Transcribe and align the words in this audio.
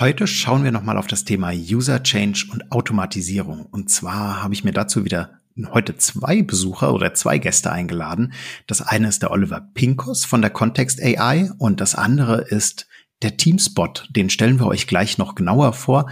Heute 0.00 0.26
schauen 0.26 0.64
wir 0.64 0.72
nochmal 0.72 0.96
auf 0.96 1.08
das 1.08 1.26
Thema 1.26 1.50
User 1.50 2.02
Change 2.02 2.46
und 2.50 2.72
Automatisierung. 2.72 3.66
Und 3.66 3.90
zwar 3.90 4.42
habe 4.42 4.54
ich 4.54 4.64
mir 4.64 4.72
dazu 4.72 5.04
wieder 5.04 5.40
heute 5.74 5.94
zwei 5.98 6.40
Besucher 6.40 6.94
oder 6.94 7.12
zwei 7.12 7.36
Gäste 7.36 7.70
eingeladen. 7.70 8.32
Das 8.66 8.80
eine 8.80 9.08
ist 9.08 9.20
der 9.20 9.30
Oliver 9.30 9.60
Pinkos 9.74 10.24
von 10.24 10.40
der 10.40 10.48
Context 10.48 11.02
AI 11.02 11.50
und 11.58 11.82
das 11.82 11.94
andere 11.94 12.40
ist 12.40 12.88
der 13.20 13.36
Teamspot. 13.36 14.08
Den 14.16 14.30
stellen 14.30 14.58
wir 14.58 14.68
euch 14.68 14.86
gleich 14.86 15.18
noch 15.18 15.34
genauer 15.34 15.74
vor. 15.74 16.08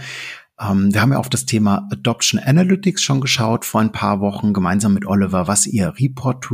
Ähm, 0.59 0.93
wir 0.93 1.01
haben 1.01 1.13
ja 1.13 1.17
auf 1.17 1.29
das 1.29 1.47
Thema 1.47 1.87
Adoption 1.91 2.39
Analytics 2.39 3.01
schon 3.01 3.21
geschaut 3.21 3.65
vor 3.65 3.81
ein 3.81 3.91
paar 3.91 4.19
Wochen 4.19 4.53
gemeinsam 4.53 4.93
mit 4.93 5.07
Oliver, 5.07 5.47
was 5.47 5.65
ihr 5.65 5.95
Report 5.97 6.45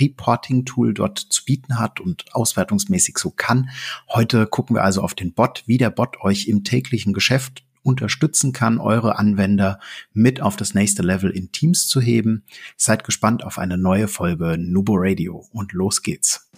Reporting-Tool 0.00 0.94
dort 0.94 1.18
zu 1.18 1.44
bieten 1.44 1.78
hat 1.78 2.00
und 2.00 2.24
auswertungsmäßig 2.34 3.18
so 3.18 3.30
kann. 3.30 3.70
Heute 4.08 4.46
gucken 4.46 4.76
wir 4.76 4.84
also 4.84 5.02
auf 5.02 5.14
den 5.14 5.32
Bot, 5.32 5.62
wie 5.66 5.78
der 5.78 5.90
Bot 5.90 6.20
euch 6.20 6.48
im 6.48 6.64
täglichen 6.64 7.12
Geschäft 7.12 7.64
unterstützen 7.82 8.52
kann, 8.52 8.78
eure 8.78 9.18
Anwender 9.18 9.78
mit 10.12 10.40
auf 10.40 10.56
das 10.56 10.74
nächste 10.74 11.02
Level 11.02 11.30
in 11.30 11.52
Teams 11.52 11.88
zu 11.88 12.00
heben. 12.00 12.44
Seid 12.76 13.04
gespannt 13.04 13.44
auf 13.44 13.58
eine 13.58 13.78
neue 13.78 14.08
Folge 14.08 14.56
Nubo 14.58 14.94
Radio 14.96 15.46
und 15.52 15.72
los 15.72 16.02
geht's. 16.02 16.48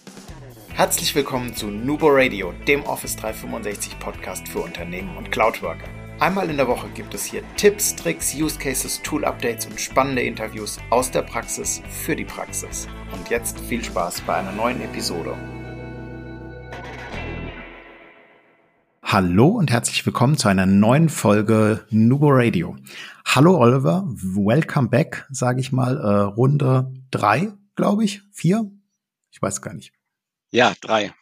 Herzlich 0.73 1.15
willkommen 1.15 1.55
zu 1.55 1.67
Nubo 1.67 2.07
Radio, 2.09 2.53
dem 2.67 2.83
Office 2.83 3.15
365 3.15 3.97
Podcast 3.97 4.47
für 4.47 4.59
Unternehmen 4.59 5.15
und 5.17 5.31
Cloudworker. 5.31 5.87
Einmal 6.17 6.49
in 6.49 6.55
der 6.55 6.67
Woche 6.69 6.87
gibt 6.91 7.13
es 7.13 7.25
hier 7.25 7.43
Tipps, 7.57 7.93
Tricks, 7.93 8.33
Use 8.33 8.57
Cases, 8.57 9.01
Tool 9.03 9.25
Updates 9.25 9.65
und 9.65 9.81
spannende 9.81 10.21
Interviews 10.21 10.79
aus 10.89 11.11
der 11.11 11.23
Praxis 11.23 11.81
für 11.89 12.15
die 12.15 12.23
Praxis. 12.23 12.87
Und 13.11 13.29
jetzt 13.29 13.59
viel 13.59 13.83
Spaß 13.83 14.21
bei 14.21 14.35
einer 14.35 14.53
neuen 14.53 14.79
Episode. 14.79 15.35
Hallo 19.03 19.47
und 19.47 19.69
herzlich 19.71 20.05
willkommen 20.05 20.37
zu 20.37 20.47
einer 20.47 20.65
neuen 20.65 21.09
Folge 21.09 21.85
Nubo 21.89 22.29
Radio. 22.29 22.77
Hallo 23.25 23.57
Oliver, 23.57 24.05
welcome 24.07 24.87
back, 24.87 25.27
sage 25.31 25.59
ich 25.59 25.73
mal, 25.73 25.97
äh, 25.97 26.21
Runde 26.21 26.93
drei, 27.11 27.51
glaube 27.75 28.05
ich, 28.05 28.21
vier, 28.31 28.71
ich 29.31 29.41
weiß 29.41 29.61
gar 29.61 29.73
nicht. 29.73 29.91
Ja, 30.51 30.75
drei. 30.79 31.13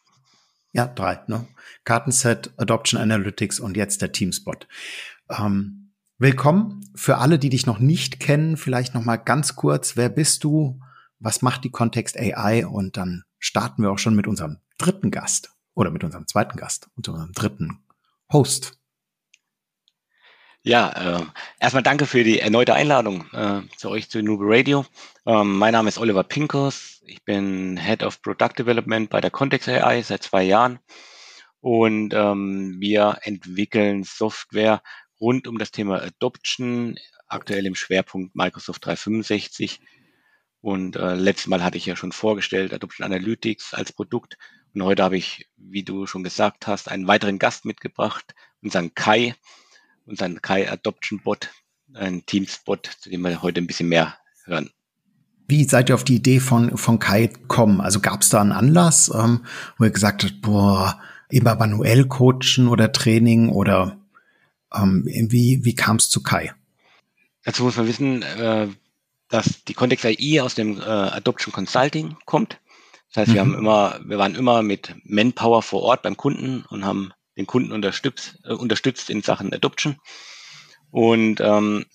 Ja, 0.76 0.88
drei, 0.88 1.20
ne? 1.28 1.46
Kartenset, 1.84 2.52
Adoption 2.58 3.00
Analytics 3.00 3.60
und 3.60 3.78
jetzt 3.78 4.02
der 4.02 4.12
Teamspot. 4.12 4.68
Ähm, 5.30 5.94
willkommen 6.18 6.90
für 6.96 7.20
alle, 7.20 7.38
die 7.38 7.50
dich 7.50 7.68
noch 7.68 7.78
nicht 7.78 8.20
kennen. 8.20 8.58
Vielleicht 8.58 8.96
noch 8.96 9.04
mal 9.04 9.18
ganz 9.18 9.56
kurz. 9.56 9.96
Wer 9.96 10.10
bist 10.10 10.44
du? 10.44 10.80
Was 11.20 11.44
macht 11.44 11.64
die 11.64 11.70
Kontext 11.70 12.18
AI? 12.18 12.66
Und 12.66 12.98
dann 12.98 13.24
starten 13.38 13.84
wir 13.84 13.92
auch 13.92 14.00
schon 14.00 14.16
mit 14.16 14.26
unserem 14.26 14.58
dritten 14.80 15.12
Gast 15.12 15.52
oder 15.76 15.92
mit 15.92 16.04
unserem 16.04 16.26
zweiten 16.26 16.58
Gast 16.58 16.90
und 16.96 17.08
unserem 17.08 17.34
dritten 17.34 17.84
Host. 18.32 18.80
Ja, 20.64 21.20
äh, 21.20 21.26
erstmal 21.60 21.84
danke 21.84 22.08
für 22.08 22.24
die 22.24 22.40
erneute 22.40 22.74
Einladung 22.74 23.26
äh, 23.34 23.62
zu 23.78 23.92
euch 23.92 24.10
zu 24.10 24.24
Nube 24.24 24.46
Radio. 24.48 24.88
Ähm, 25.28 25.60
mein 25.60 25.74
Name 25.74 25.90
ist 25.90 26.00
Oliver 26.00 26.24
Pinkos. 26.24 26.93
Ich 27.06 27.24
bin 27.26 27.78
Head 27.78 28.04
of 28.04 28.22
Product 28.22 28.54
Development 28.58 29.10
bei 29.10 29.20
der 29.20 29.32
Context 29.32 29.68
AI 29.68 30.02
seit 30.02 30.24
zwei 30.24 30.44
Jahren 30.44 30.80
und 31.60 32.14
ähm, 32.14 32.78
wir 32.80 33.20
entwickeln 33.24 34.04
Software 34.04 34.82
rund 35.20 35.48
um 35.48 35.58
das 35.58 35.72
Thema 35.72 36.02
Adoption, 36.02 36.98
aktuell 37.28 37.66
im 37.66 37.76
Schwerpunkt 37.76 38.36
Microsoft 38.36 38.86
365. 38.86 39.82
Und 40.62 40.96
äh, 40.96 41.16
letztes 41.16 41.48
Mal 41.48 41.64
hatte 41.64 41.78
ich 41.78 41.86
ja 41.86 41.98
schon 41.98 42.14
vorgestellt, 42.14 42.74
Adoption 42.74 43.06
Analytics 43.06 43.74
als 43.74 43.92
Produkt. 43.92 44.38
Und 44.74 44.84
heute 44.84 45.04
habe 45.04 45.18
ich, 45.18 45.50
wie 45.58 45.84
du 45.84 46.06
schon 46.06 46.24
gesagt 46.24 46.68
hast, 46.68 46.90
einen 46.90 47.08
weiteren 47.08 47.38
Gast 47.38 47.66
mitgebracht, 47.66 48.34
unseren 48.62 48.94
Kai, 48.94 49.36
unseren 50.06 50.42
Kai 50.42 50.72
Adoption 50.72 51.20
Bot, 51.22 51.50
ein 51.94 52.26
Teamsbot, 52.26 52.86
zu 53.00 53.10
dem 53.10 53.22
wir 53.22 53.42
heute 53.42 53.60
ein 53.60 53.68
bisschen 53.68 53.90
mehr 53.90 54.18
hören. 54.46 54.70
Wie 55.48 55.66
seid 55.66 55.90
ihr 55.90 55.96
auf 55.96 56.04
die 56.04 56.16
Idee 56.16 56.40
von, 56.40 56.78
von 56.78 57.00
Kai 57.00 57.28
gekommen? 57.28 57.82
Also 57.82 58.00
gab 58.00 58.22
es 58.22 58.30
da 58.30 58.42
einen 58.42 58.52
Anlass, 58.52 59.12
ähm, 59.14 59.46
wo 59.78 59.86
ihr 59.86 59.92
gesagt 59.92 60.24
habt, 60.24 60.42
boah, 60.42 61.00
immer 61.30 61.56
manuell 61.56 62.06
coachen 62.06 62.68
oder 62.68 62.92
Training 62.92 63.50
oder 63.50 63.98
ähm, 64.74 65.04
wie, 65.06 65.60
wie 65.64 65.76
kam 65.76 65.98
es 65.98 66.10
zu 66.10 66.24
Kai? 66.24 66.54
Dazu 67.44 67.64
muss 67.64 67.76
man 67.76 67.88
wissen, 67.88 68.22
äh, 68.22 68.68
dass 69.30 69.64
die 69.66 69.74
Context 69.74 70.06
AI 70.06 70.42
aus 70.42 70.56
dem 70.56 70.80
äh, 70.80 70.84
Adoption 70.84 71.52
Consulting 71.52 72.16
kommt. 72.26 72.60
Das 73.10 73.22
heißt, 73.22 73.30
mhm. 73.30 73.34
wir 73.34 73.42
haben 73.42 73.56
immer, 73.56 74.00
wir 74.06 74.18
waren 74.18 74.36
immer 74.36 74.64
mit 74.64 74.96
Manpower 75.04 75.62
vor 75.62 75.82
Ort 75.82 76.04
beim 76.04 76.18
Kunden 76.18 76.64
und 76.70 76.86
haben 76.86 77.14
den 77.36 77.48
Kunden 77.48 77.72
unterstützt, 77.72 78.40
äh, 78.46 78.54
unterstützt 78.54 79.10
in 79.10 79.22
Sachen 79.22 79.54
Adoption. 79.54 79.98
Und 80.92 81.42
ähm, 81.42 81.86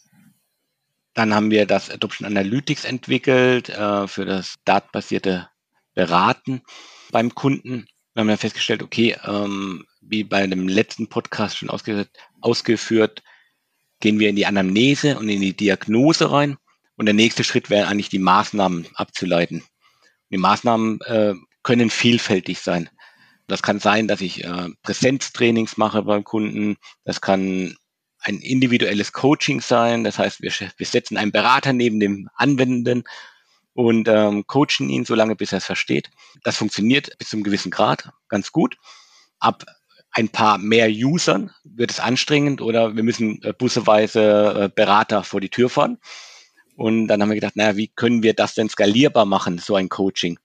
dann 1.18 1.34
haben 1.34 1.50
wir 1.50 1.66
das 1.66 1.90
Adoption 1.90 2.26
Analytics 2.26 2.84
entwickelt 2.84 3.68
äh, 3.70 4.06
für 4.06 4.24
das 4.24 4.54
datenbasierte 4.64 5.48
Beraten 5.94 6.62
beim 7.10 7.34
Kunden. 7.34 7.88
Wir 8.14 8.20
haben 8.20 8.28
dann 8.28 8.38
festgestellt, 8.38 8.84
okay, 8.84 9.16
ähm, 9.24 9.84
wie 10.00 10.22
bei 10.22 10.46
dem 10.46 10.68
letzten 10.68 11.08
Podcast 11.08 11.58
schon 11.58 11.70
ausge 11.70 12.06
ausgeführt, 12.40 13.24
gehen 13.98 14.20
wir 14.20 14.28
in 14.28 14.36
die 14.36 14.46
Anamnese 14.46 15.18
und 15.18 15.28
in 15.28 15.40
die 15.40 15.56
Diagnose 15.56 16.30
rein. 16.30 16.56
Und 16.96 17.06
der 17.06 17.14
nächste 17.14 17.42
Schritt 17.42 17.68
wäre 17.68 17.88
eigentlich 17.88 18.10
die 18.10 18.20
Maßnahmen 18.20 18.86
abzuleiten. 18.94 19.64
Die 20.30 20.38
Maßnahmen 20.38 21.00
äh, 21.00 21.34
können 21.64 21.90
vielfältig 21.90 22.60
sein. 22.60 22.88
Das 23.48 23.62
kann 23.62 23.80
sein, 23.80 24.06
dass 24.06 24.20
ich 24.20 24.44
äh, 24.44 24.68
Präsenztrainings 24.82 25.78
mache 25.78 26.02
beim 26.04 26.22
Kunden. 26.22 26.76
Das 27.04 27.20
kann 27.20 27.76
ein 28.28 28.40
individuelles 28.40 29.12
Coaching 29.12 29.60
sein. 29.60 30.04
Das 30.04 30.18
heißt, 30.18 30.42
wir, 30.42 30.52
wir 30.76 30.86
setzen 30.86 31.16
einen 31.16 31.32
Berater 31.32 31.72
neben 31.72 31.98
dem 31.98 32.28
Anwendenden 32.36 33.04
und 33.72 34.08
ähm, 34.08 34.46
coachen 34.46 34.90
ihn 34.90 35.04
so 35.04 35.14
lange, 35.14 35.36
bis 35.36 35.52
er 35.52 35.58
es 35.58 35.64
versteht. 35.64 36.10
Das 36.42 36.56
funktioniert 36.56 37.16
bis 37.18 37.30
zu 37.30 37.36
einem 37.36 37.44
gewissen 37.44 37.70
Grad 37.70 38.10
ganz 38.28 38.52
gut. 38.52 38.76
Ab 39.40 39.64
ein 40.10 40.28
paar 40.28 40.58
mehr 40.58 40.88
Usern 40.88 41.50
wird 41.64 41.90
es 41.90 42.00
anstrengend 42.00 42.60
oder 42.60 42.96
wir 42.96 43.02
müssen 43.02 43.42
äh, 43.42 43.52
busseweise 43.52 44.64
äh, 44.64 44.70
Berater 44.74 45.22
vor 45.22 45.40
die 45.40 45.48
Tür 45.48 45.70
fahren. 45.70 45.98
Und 46.76 47.08
dann 47.08 47.20
haben 47.20 47.28
wir 47.28 47.34
gedacht, 47.34 47.56
naja, 47.56 47.76
wie 47.76 47.88
können 47.88 48.22
wir 48.22 48.34
das 48.34 48.54
denn 48.54 48.68
skalierbar 48.68 49.26
machen, 49.26 49.58
so 49.58 49.74
ein 49.74 49.88
Coaching? 49.88 50.38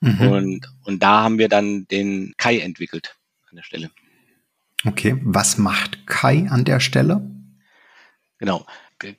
Mhm. 0.00 0.28
Und, 0.28 0.66
und 0.84 1.02
da 1.02 1.22
haben 1.22 1.38
wir 1.38 1.48
dann 1.48 1.86
den 1.88 2.34
Kai 2.36 2.58
entwickelt 2.58 3.16
an 3.50 3.56
der 3.56 3.62
Stelle. 3.62 3.90
Okay, 4.84 5.20
was 5.22 5.58
macht 5.58 6.06
Kai 6.06 6.46
an 6.50 6.64
der 6.64 6.80
Stelle? 6.80 7.20
Genau. 8.38 8.66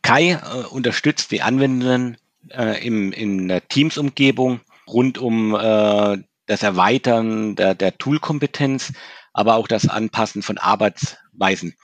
Kai 0.01 0.31
äh, 0.31 0.65
unterstützt 0.69 1.31
die 1.31 1.41
Anwendenden 1.41 2.17
äh, 2.49 2.85
im, 2.85 3.11
in 3.11 3.47
der 3.47 3.67
Teams-Umgebung 3.67 4.61
rund 4.87 5.17
um 5.17 5.55
äh, 5.55 6.17
das 6.45 6.63
Erweitern 6.63 7.55
der, 7.55 7.75
der 7.75 7.97
Tool-Kompetenz, 7.97 8.93
aber 9.33 9.55
auch 9.55 9.67
das 9.67 9.87
Anpassen 9.87 10.41
von 10.41 10.57
Arbeitsweisen. 10.57 11.75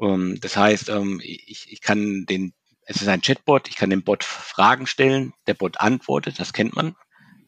Ähm, 0.00 0.38
das 0.40 0.56
heißt, 0.56 0.88
ähm, 0.90 1.20
ich, 1.22 1.66
ich 1.70 1.80
kann 1.80 2.26
den, 2.26 2.52
es 2.82 3.00
ist 3.02 3.08
ein 3.08 3.22
Chatbot, 3.22 3.68
ich 3.68 3.76
kann 3.76 3.90
dem 3.90 4.02
Bot 4.02 4.24
Fragen 4.24 4.86
stellen, 4.86 5.32
der 5.46 5.54
Bot 5.54 5.80
antwortet, 5.80 6.38
das 6.38 6.52
kennt 6.52 6.76
man. 6.76 6.94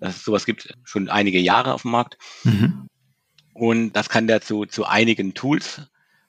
Das, 0.01 0.25
sowas 0.25 0.47
gibt 0.47 0.75
schon 0.85 1.09
einige 1.09 1.39
Jahre 1.39 1.75
auf 1.75 1.83
dem 1.83 1.93
Markt. 1.93 2.19
Mhm. 2.45 2.89
Und 3.53 3.93
das 3.93 4.09
kann 4.09 4.27
der 4.27 4.41
zu, 4.41 4.67
zu 4.67 4.85
einigen 4.87 5.35
Tools 5.35 5.83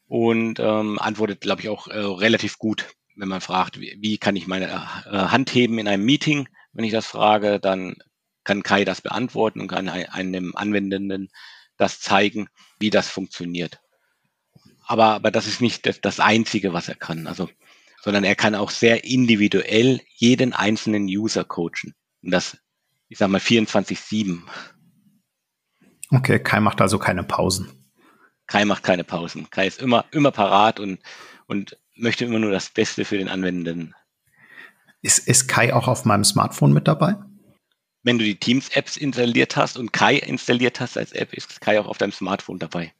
und 0.07 0.59
ähm, 0.59 0.99
antwortet, 0.99 1.41
glaube 1.41 1.61
ich, 1.61 1.69
auch 1.69 1.87
äh, 1.87 1.97
relativ 1.97 2.57
gut, 2.57 2.85
wenn 3.15 3.29
man 3.29 3.41
fragt, 3.41 3.79
wie, 3.79 3.97
wie 3.99 4.17
kann 4.17 4.35
ich 4.35 4.47
meine 4.47 4.65
äh, 4.65 4.77
Hand 5.09 5.53
heben 5.53 5.79
in 5.79 5.87
einem 5.87 6.05
Meeting. 6.05 6.49
Wenn 6.73 6.85
ich 6.85 6.91
das 6.91 7.05
frage, 7.05 7.59
dann 7.59 7.95
kann 8.43 8.63
Kai 8.63 8.83
das 8.83 9.01
beantworten 9.01 9.61
und 9.61 9.67
kann 9.67 9.87
einem 9.87 10.55
Anwendenden 10.55 11.29
das 11.77 11.99
zeigen, 11.99 12.49
wie 12.79 12.89
das 12.89 13.09
funktioniert. 13.09 13.79
Aber, 14.85 15.05
aber 15.05 15.31
das 15.31 15.47
ist 15.47 15.61
nicht 15.61 15.85
das, 15.85 16.01
das 16.01 16.19
Einzige, 16.19 16.73
was 16.73 16.89
er 16.89 16.95
kann. 16.95 17.27
Also, 17.27 17.49
sondern 18.01 18.25
er 18.25 18.35
kann 18.35 18.53
auch 18.53 18.69
sehr 18.69 19.05
individuell 19.05 20.01
jeden 20.15 20.53
einzelnen 20.53 21.05
User 21.05 21.45
coachen. 21.45 21.95
Und 22.21 22.31
das, 22.31 22.57
ich 23.07 23.17
sag 23.17 23.29
mal, 23.29 23.39
24-7. 23.39 24.41
Okay, 26.13 26.39
Kai 26.39 26.59
macht 26.59 26.79
also 26.79 26.99
keine 26.99 27.23
Pausen. 27.23 27.71
Kai 28.45 28.65
macht 28.65 28.83
keine 28.83 29.03
Pausen. 29.03 29.49
Kai 29.49 29.65
ist 29.65 29.81
immer, 29.81 30.05
immer 30.11 30.31
parat 30.31 30.79
und, 30.79 30.99
und 31.47 31.75
möchte 31.95 32.25
immer 32.25 32.39
nur 32.39 32.51
das 32.51 32.69
Beste 32.69 33.03
für 33.03 33.17
den 33.17 33.29
Anwendenden. 33.29 33.95
Ist, 35.01 35.27
ist 35.27 35.47
Kai 35.47 35.73
auch 35.73 35.87
auf 35.87 36.05
meinem 36.05 36.23
Smartphone 36.23 36.71
mit 36.71 36.87
dabei? 36.87 37.15
Wenn 38.03 38.19
du 38.19 38.25
die 38.25 38.39
Teams-Apps 38.39 38.97
installiert 38.97 39.55
hast 39.55 39.75
und 39.75 39.91
Kai 39.91 40.15
installiert 40.17 40.79
hast 40.79 40.97
als 40.97 41.13
App, 41.13 41.33
ist 41.33 41.61
Kai 41.61 41.79
auch 41.79 41.87
auf 41.87 41.97
deinem 41.97 42.11
Smartphone 42.11 42.59
dabei. 42.59 42.93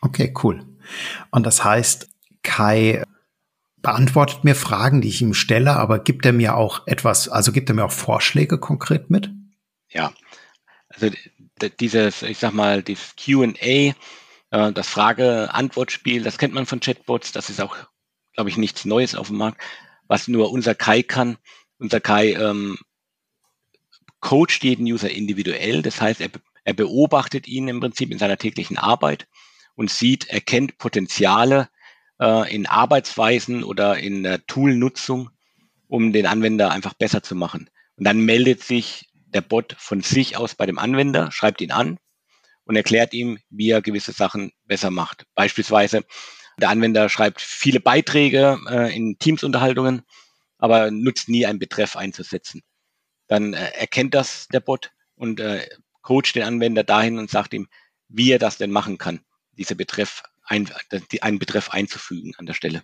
Okay, 0.00 0.32
cool. 0.42 0.64
Und 1.30 1.44
das 1.44 1.64
heißt, 1.64 2.08
Kai 2.42 3.02
beantwortet 3.82 4.44
mir 4.44 4.54
Fragen, 4.54 5.00
die 5.02 5.08
ich 5.08 5.20
ihm 5.20 5.34
stelle, 5.34 5.76
aber 5.76 5.98
gibt 5.98 6.24
er 6.24 6.32
mir 6.32 6.56
auch 6.56 6.86
etwas, 6.86 7.28
also 7.28 7.52
gibt 7.52 7.68
er 7.68 7.74
mir 7.74 7.84
auch 7.84 7.92
Vorschläge 7.92 8.58
konkret 8.58 9.10
mit? 9.10 9.30
Ja, 9.90 10.12
also 10.88 11.10
dieses, 11.80 12.22
ich 12.22 12.38
sag 12.38 12.52
mal, 12.52 12.82
dieses 12.82 13.14
Q&A 13.16 13.94
Äh, 14.50 14.72
das 14.72 14.88
Frage-Antwort-Spiel, 14.88 16.22
das 16.22 16.38
kennt 16.38 16.54
man 16.54 16.66
von 16.66 16.80
Chatbots, 16.80 17.32
das 17.32 17.50
ist 17.50 17.60
auch, 17.60 17.76
glaube 18.34 18.50
ich, 18.50 18.56
nichts 18.56 18.84
Neues 18.84 19.14
auf 19.14 19.28
dem 19.28 19.36
Markt. 19.36 19.60
Was 20.06 20.28
nur 20.28 20.50
unser 20.52 20.74
Kai 20.74 21.02
kann, 21.02 21.36
unser 21.78 22.00
Kai 22.00 22.32
ähm, 22.32 22.78
coacht 24.20 24.64
jeden 24.64 24.86
User 24.86 25.10
individuell, 25.10 25.82
das 25.82 26.00
heißt, 26.00 26.20
er, 26.20 26.30
er 26.64 26.74
beobachtet 26.74 27.46
ihn 27.46 27.68
im 27.68 27.80
Prinzip 27.80 28.10
in 28.10 28.18
seiner 28.18 28.38
täglichen 28.38 28.78
Arbeit 28.78 29.26
und 29.74 29.90
sieht, 29.90 30.28
erkennt 30.28 30.78
Potenziale 30.78 31.68
äh, 32.20 32.54
in 32.54 32.66
Arbeitsweisen 32.66 33.64
oder 33.64 33.98
in 33.98 34.22
der 34.22 34.44
Toolnutzung, 34.46 35.30
um 35.88 36.12
den 36.12 36.26
Anwender 36.26 36.70
einfach 36.70 36.94
besser 36.94 37.22
zu 37.22 37.34
machen. 37.34 37.70
Und 37.96 38.04
dann 38.04 38.20
meldet 38.20 38.62
sich 38.62 39.07
der 39.34 39.40
Bot 39.40 39.76
von 39.78 40.00
sich 40.00 40.36
aus 40.36 40.54
bei 40.54 40.66
dem 40.66 40.78
Anwender, 40.78 41.30
schreibt 41.30 41.60
ihn 41.60 41.72
an 41.72 41.98
und 42.64 42.76
erklärt 42.76 43.14
ihm, 43.14 43.38
wie 43.50 43.70
er 43.70 43.82
gewisse 43.82 44.12
Sachen 44.12 44.52
besser 44.64 44.90
macht. 44.90 45.24
Beispielsweise, 45.34 46.04
der 46.60 46.70
Anwender 46.70 47.08
schreibt 47.08 47.40
viele 47.40 47.80
Beiträge 47.80 48.58
äh, 48.68 48.94
in 48.94 49.18
Teams-Unterhaltungen, 49.18 50.02
aber 50.58 50.90
nutzt 50.90 51.28
nie 51.28 51.46
einen 51.46 51.58
Betreff 51.58 51.96
einzusetzen. 51.96 52.62
Dann 53.28 53.54
äh, 53.54 53.70
erkennt 53.72 54.14
das 54.14 54.48
der 54.48 54.60
Bot 54.60 54.90
und 55.14 55.40
äh, 55.40 55.68
coacht 56.02 56.34
den 56.34 56.42
Anwender 56.42 56.84
dahin 56.84 57.18
und 57.18 57.30
sagt 57.30 57.54
ihm, 57.54 57.68
wie 58.08 58.32
er 58.32 58.38
das 58.38 58.56
denn 58.56 58.70
machen 58.70 58.98
kann, 58.98 59.20
diese 59.52 59.76
Betreff 59.76 60.22
ein, 60.44 60.68
einen 61.20 61.38
Betreff 61.38 61.70
einzufügen 61.70 62.34
an 62.38 62.46
der 62.46 62.54
Stelle. 62.54 62.82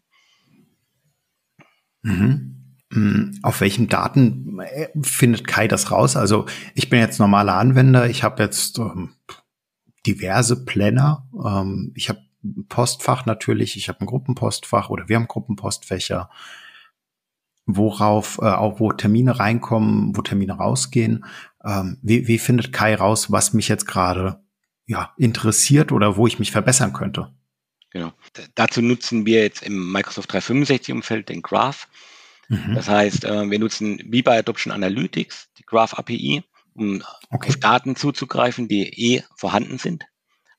Mhm. 2.03 2.64
Mm, 2.95 3.41
auf 3.43 3.61
welchen 3.61 3.89
Daten 3.89 4.61
äh, 4.61 4.89
findet 5.03 5.49
Kai 5.49 5.67
das 5.67 5.91
raus? 5.91 6.17
Also 6.17 6.47
ich 6.75 6.91
bin 6.91 7.01
jetzt 7.01 7.19
normaler 7.19 7.55
Anwender, 7.55 8.09
ich 8.09 8.23
habe 8.23 8.43
jetzt 8.43 8.79
ähm, 8.79 9.15
diverse 10.07 10.65
Planner, 10.65 11.27
ähm, 11.45 11.93
ich 11.97 12.09
habe 12.09 12.21
Postfach 12.69 13.27
natürlich, 13.27 13.77
ich 13.77 13.89
habe 13.89 14.01
ein 14.01 14.07
Gruppenpostfach 14.07 14.91
oder 14.91 15.09
wir 15.09 15.17
haben 15.17 15.27
Gruppenpostfächer, 15.27 16.31
worauf 17.67 18.39
äh, 18.41 18.47
auch 18.47 18.79
wo 18.79 18.93
Termine 18.93 19.41
reinkommen, 19.41 20.17
wo 20.17 20.23
Termine 20.23 20.53
rausgehen. 20.53 21.25
Ähm, 21.65 21.99
wie, 22.01 22.29
wie 22.29 22.39
findet 22.39 22.73
Kai 22.73 22.95
raus, 22.95 23.33
was 23.33 23.55
mich 23.55 23.67
jetzt 23.67 23.87
gerade 23.87 24.41
ja 24.87 25.13
interessiert 25.17 25.91
oder 25.91 26.17
wo 26.17 26.29
ich 26.29 26.39
mich 26.39 26.53
verbessern 26.53 26.93
könnte? 26.93 27.35
Genau. 27.91 28.13
Dazu 28.55 28.83
nutzen 28.83 29.27
wir 29.27 29.43
jetzt 29.43 29.65
im 29.65 29.91
Microsoft 29.91 30.33
365 30.33 30.95
Umfeld 30.95 31.29
den 31.29 31.43
Graph. 31.43 31.89
Mhm. 32.49 32.75
Das 32.75 32.89
heißt, 32.89 33.25
äh, 33.25 33.51
wir 33.51 33.59
nutzen 33.59 34.01
wie 34.05 34.23
bei 34.23 34.39
Adoption 34.39 34.73
Analytics 34.73 35.51
die 35.59 35.65
Graph 35.65 35.95
API, 35.95 36.43
um 36.75 37.03
okay. 37.31 37.49
auf 37.49 37.57
Daten 37.57 37.97
zuzugreifen, 37.97 38.69
die 38.69 38.89
eh 38.89 39.23
vorhanden 39.37 39.79
sind. 39.79 40.05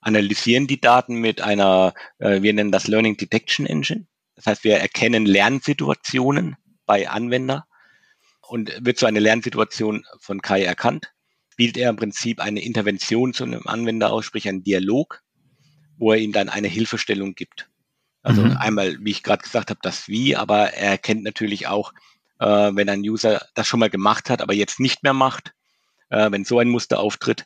Analysieren 0.01 0.67
die 0.67 0.79
Daten 0.79 1.15
mit 1.15 1.41
einer, 1.41 1.93
äh, 2.19 2.41
wir 2.41 2.53
nennen 2.53 2.71
das 2.71 2.87
Learning 2.87 3.17
Detection 3.17 3.65
Engine. 3.65 4.07
Das 4.35 4.45
heißt, 4.45 4.63
wir 4.63 4.77
erkennen 4.77 5.25
Lernsituationen 5.25 6.57
bei 6.85 7.09
Anwender 7.09 7.65
und 8.41 8.71
wird 8.79 8.99
so 8.99 9.05
eine 9.05 9.19
Lernsituation 9.19 10.05
von 10.19 10.41
Kai 10.41 10.63
erkannt, 10.63 11.11
spielt 11.49 11.77
er 11.77 11.89
im 11.89 11.95
Prinzip 11.95 12.39
eine 12.39 12.61
Intervention 12.61 13.33
zu 13.33 13.43
einem 13.43 13.65
Anwender 13.65 14.11
aus, 14.11 14.25
sprich 14.25 14.47
einen 14.47 14.63
Dialog, 14.63 15.21
wo 15.97 16.11
er 16.11 16.19
ihm 16.19 16.31
dann 16.31 16.49
eine 16.49 16.67
Hilfestellung 16.67 17.33
gibt. 17.33 17.69
Also 18.25 18.41
mhm. 18.41 18.57
einmal, 18.57 18.97
wie 19.01 19.11
ich 19.11 19.21
gerade 19.21 19.43
gesagt 19.43 19.69
habe, 19.69 19.79
das 19.83 20.07
Wie, 20.07 20.35
aber 20.35 20.73
er 20.73 20.89
erkennt 20.89 21.23
natürlich 21.23 21.67
auch, 21.67 21.93
äh, 22.39 22.71
wenn 22.73 22.89
ein 22.89 23.01
User 23.01 23.39
das 23.53 23.67
schon 23.67 23.79
mal 23.79 23.91
gemacht 23.91 24.31
hat, 24.31 24.41
aber 24.41 24.55
jetzt 24.55 24.79
nicht 24.79 25.03
mehr 25.03 25.13
macht, 25.13 25.53
äh, 26.09 26.31
wenn 26.31 26.43
so 26.43 26.57
ein 26.57 26.69
Muster 26.69 26.99
auftritt, 26.99 27.45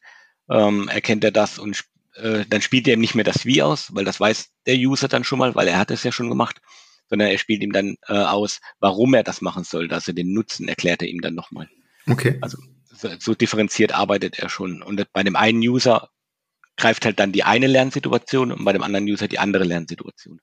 ähm, 0.50 0.88
erkennt 0.88 1.26
er 1.26 1.31
das 1.31 1.60
und 1.60 1.84
äh, 2.16 2.46
dann 2.48 2.62
spielt 2.62 2.88
er 2.88 2.94
ihm 2.94 3.02
nicht 3.02 3.14
mehr 3.14 3.26
das 3.26 3.46
Wie 3.46 3.62
aus, 3.62 3.94
weil 3.94 4.06
das 4.06 4.22
weiß 4.22 4.52
der 4.68 4.78
User 4.78 5.10
dann 5.10 5.26
schon 5.26 5.40
mal, 5.40 5.54
weil 5.54 5.68
er 5.68 5.78
hat 5.78 5.92
es 5.92 6.04
ja 6.04 6.14
schon 6.14 6.30
gemacht, 6.30 6.62
sondern 7.10 7.28
er 7.28 7.38
spielt 7.40 7.62
ihm 7.62 7.74
dann 7.74 7.98
äh, 8.08 8.14
aus, 8.14 8.62
warum 8.80 9.14
er 9.14 9.24
das 9.24 9.42
machen 9.42 9.66
soll. 9.66 9.92
Also 9.92 10.14
den 10.14 10.31
Nutzen 10.31 10.70
erklärt 10.70 11.02
er 11.02 11.10
ihm 11.10 11.20
dann 11.20 11.36
nochmal. 11.36 11.68
Okay. 12.08 12.38
Also 12.40 12.58
so, 12.86 13.10
so 13.20 13.36
differenziert 13.36 13.94
arbeitet 13.94 14.40
er 14.40 14.48
schon. 14.48 14.81
Und 14.81 15.06
bei 15.12 15.24
dem 15.24 15.36
einen 15.36 15.60
User 15.60 16.08
greift 16.78 17.04
halt 17.04 17.20
dann 17.20 17.34
die 17.34 17.44
eine 17.44 17.68
Lernsituation 17.68 18.54
und 18.54 18.64
bei 18.64 18.72
dem 18.72 18.84
anderen 18.84 19.06
User 19.06 19.28
die 19.28 19.40
andere 19.40 19.66
Lernsituation 19.66 20.40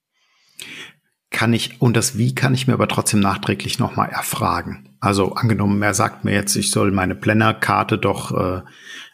kann 1.31 1.53
ich, 1.53 1.81
und 1.81 1.97
das 1.97 2.17
Wie 2.17 2.35
kann 2.35 2.55
ich 2.55 2.67
mir 2.67 2.73
aber 2.73 2.89
trotzdem 2.89 3.21
nachträglich 3.21 3.79
nochmal 3.79 4.09
erfragen. 4.09 4.89
Also 5.01 5.35
angenommen, 5.35 5.83
er 5.83 5.95
sagt 5.95 6.25
mir 6.25 6.33
jetzt, 6.33 6.57
ich 6.57 6.71
soll 6.71 6.93
meine 6.93 7.15
Planner-Karte 7.15 7.99
doch 7.99 8.33
äh, 8.33 8.63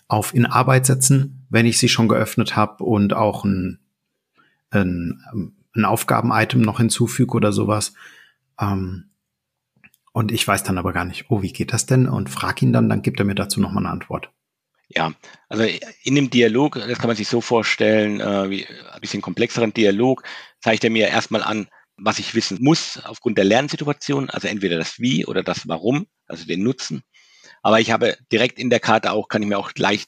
auf 0.09 0.35
in 0.35 0.47
Arbeit 0.47 0.87
setzen, 0.87 1.47
wenn 1.51 1.67
ich 1.67 1.79
sie 1.79 1.89
schon 1.89 2.09
geöffnet 2.09 2.55
habe 2.55 2.85
und 2.85 3.13
auch 3.13 3.45
ein, 3.45 3.81
ein, 4.71 5.21
ein 5.75 5.85
Aufgaben-Item 5.85 6.61
noch 6.61 6.79
hinzufüge 6.79 7.35
oder 7.35 7.53
sowas. 7.53 7.95
Ähm, 8.61 9.11
und 10.13 10.31
ich 10.31 10.47
weiß 10.47 10.63
dann 10.63 10.79
aber 10.79 10.93
gar 10.93 11.07
nicht, 11.07 11.27
oh, 11.31 11.43
wie 11.43 11.53
geht 11.53 11.73
das 11.73 11.87
denn? 11.87 12.09
Und 12.09 12.29
frage 12.29 12.67
ihn 12.67 12.73
dann, 12.73 12.89
dann 12.89 13.03
gibt 13.03 13.19
er 13.19 13.25
mir 13.25 13.35
dazu 13.35 13.61
nochmal 13.61 13.85
eine 13.85 13.93
Antwort. 13.93 14.31
Ja, 14.95 15.15
also 15.49 15.65
in 16.05 16.15
dem 16.15 16.29
Dialog, 16.29 16.75
das 16.75 16.99
kann 16.99 17.09
man 17.09 17.17
sich 17.17 17.29
so 17.29 17.41
vorstellen, 17.41 18.21
äh, 18.21 18.51
wie 18.51 18.67
ein 18.67 19.01
bisschen 19.01 19.23
komplexeren 19.23 19.73
Dialog, 19.73 20.23
zeigt 20.61 20.85
er 20.85 20.91
mir 20.91 21.09
erstmal 21.09 21.43
an, 21.43 21.69
was 21.97 22.19
ich 22.19 22.35
wissen 22.35 22.59
muss 22.61 22.99
aufgrund 23.05 23.39
der 23.39 23.45
Lernsituation, 23.45 24.29
also 24.31 24.49
entweder 24.49 24.77
das 24.77 24.99
Wie 24.99 25.25
oder 25.25 25.43
das 25.43 25.69
Warum, 25.69 26.07
also 26.27 26.47
den 26.47 26.63
Nutzen. 26.63 27.03
Aber 27.63 27.81
ich 27.81 27.91
habe 27.91 28.17
direkt 28.31 28.59
in 28.59 28.71
der 28.71 28.81
Karte 28.81 29.13
auch, 29.13 29.29
kann 29.29 29.43
ich 29.43 29.49
mir 29.49 29.59
auch 29.59 29.73
gleich 29.73 30.07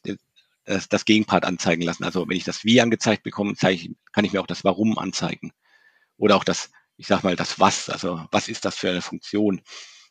das, 0.65 0.89
das 0.89 1.05
Gegenpart 1.05 1.45
anzeigen 1.45 1.83
lassen. 1.83 2.05
Also 2.05 2.29
wenn 2.29 2.37
ich 2.37 2.45
das 2.45 2.65
Wie 2.65 2.81
angezeigt 2.81 3.23
bekomme, 3.23 3.55
zeige, 3.55 3.95
kann 4.13 4.25
ich 4.25 4.33
mir 4.33 4.41
auch 4.41 4.47
das 4.47 4.65
Warum 4.65 4.99
anzeigen. 4.99 5.53
Oder 6.17 6.37
auch 6.37 6.45
das, 6.45 6.71
ich 6.97 7.07
sag 7.07 7.23
mal, 7.23 7.37
das 7.37 7.61
Was, 7.61 7.89
also 7.89 8.25
was 8.31 8.49
ist 8.49 8.65
das 8.65 8.77
für 8.77 8.91
eine 8.91 9.03
Funktion 9.03 9.61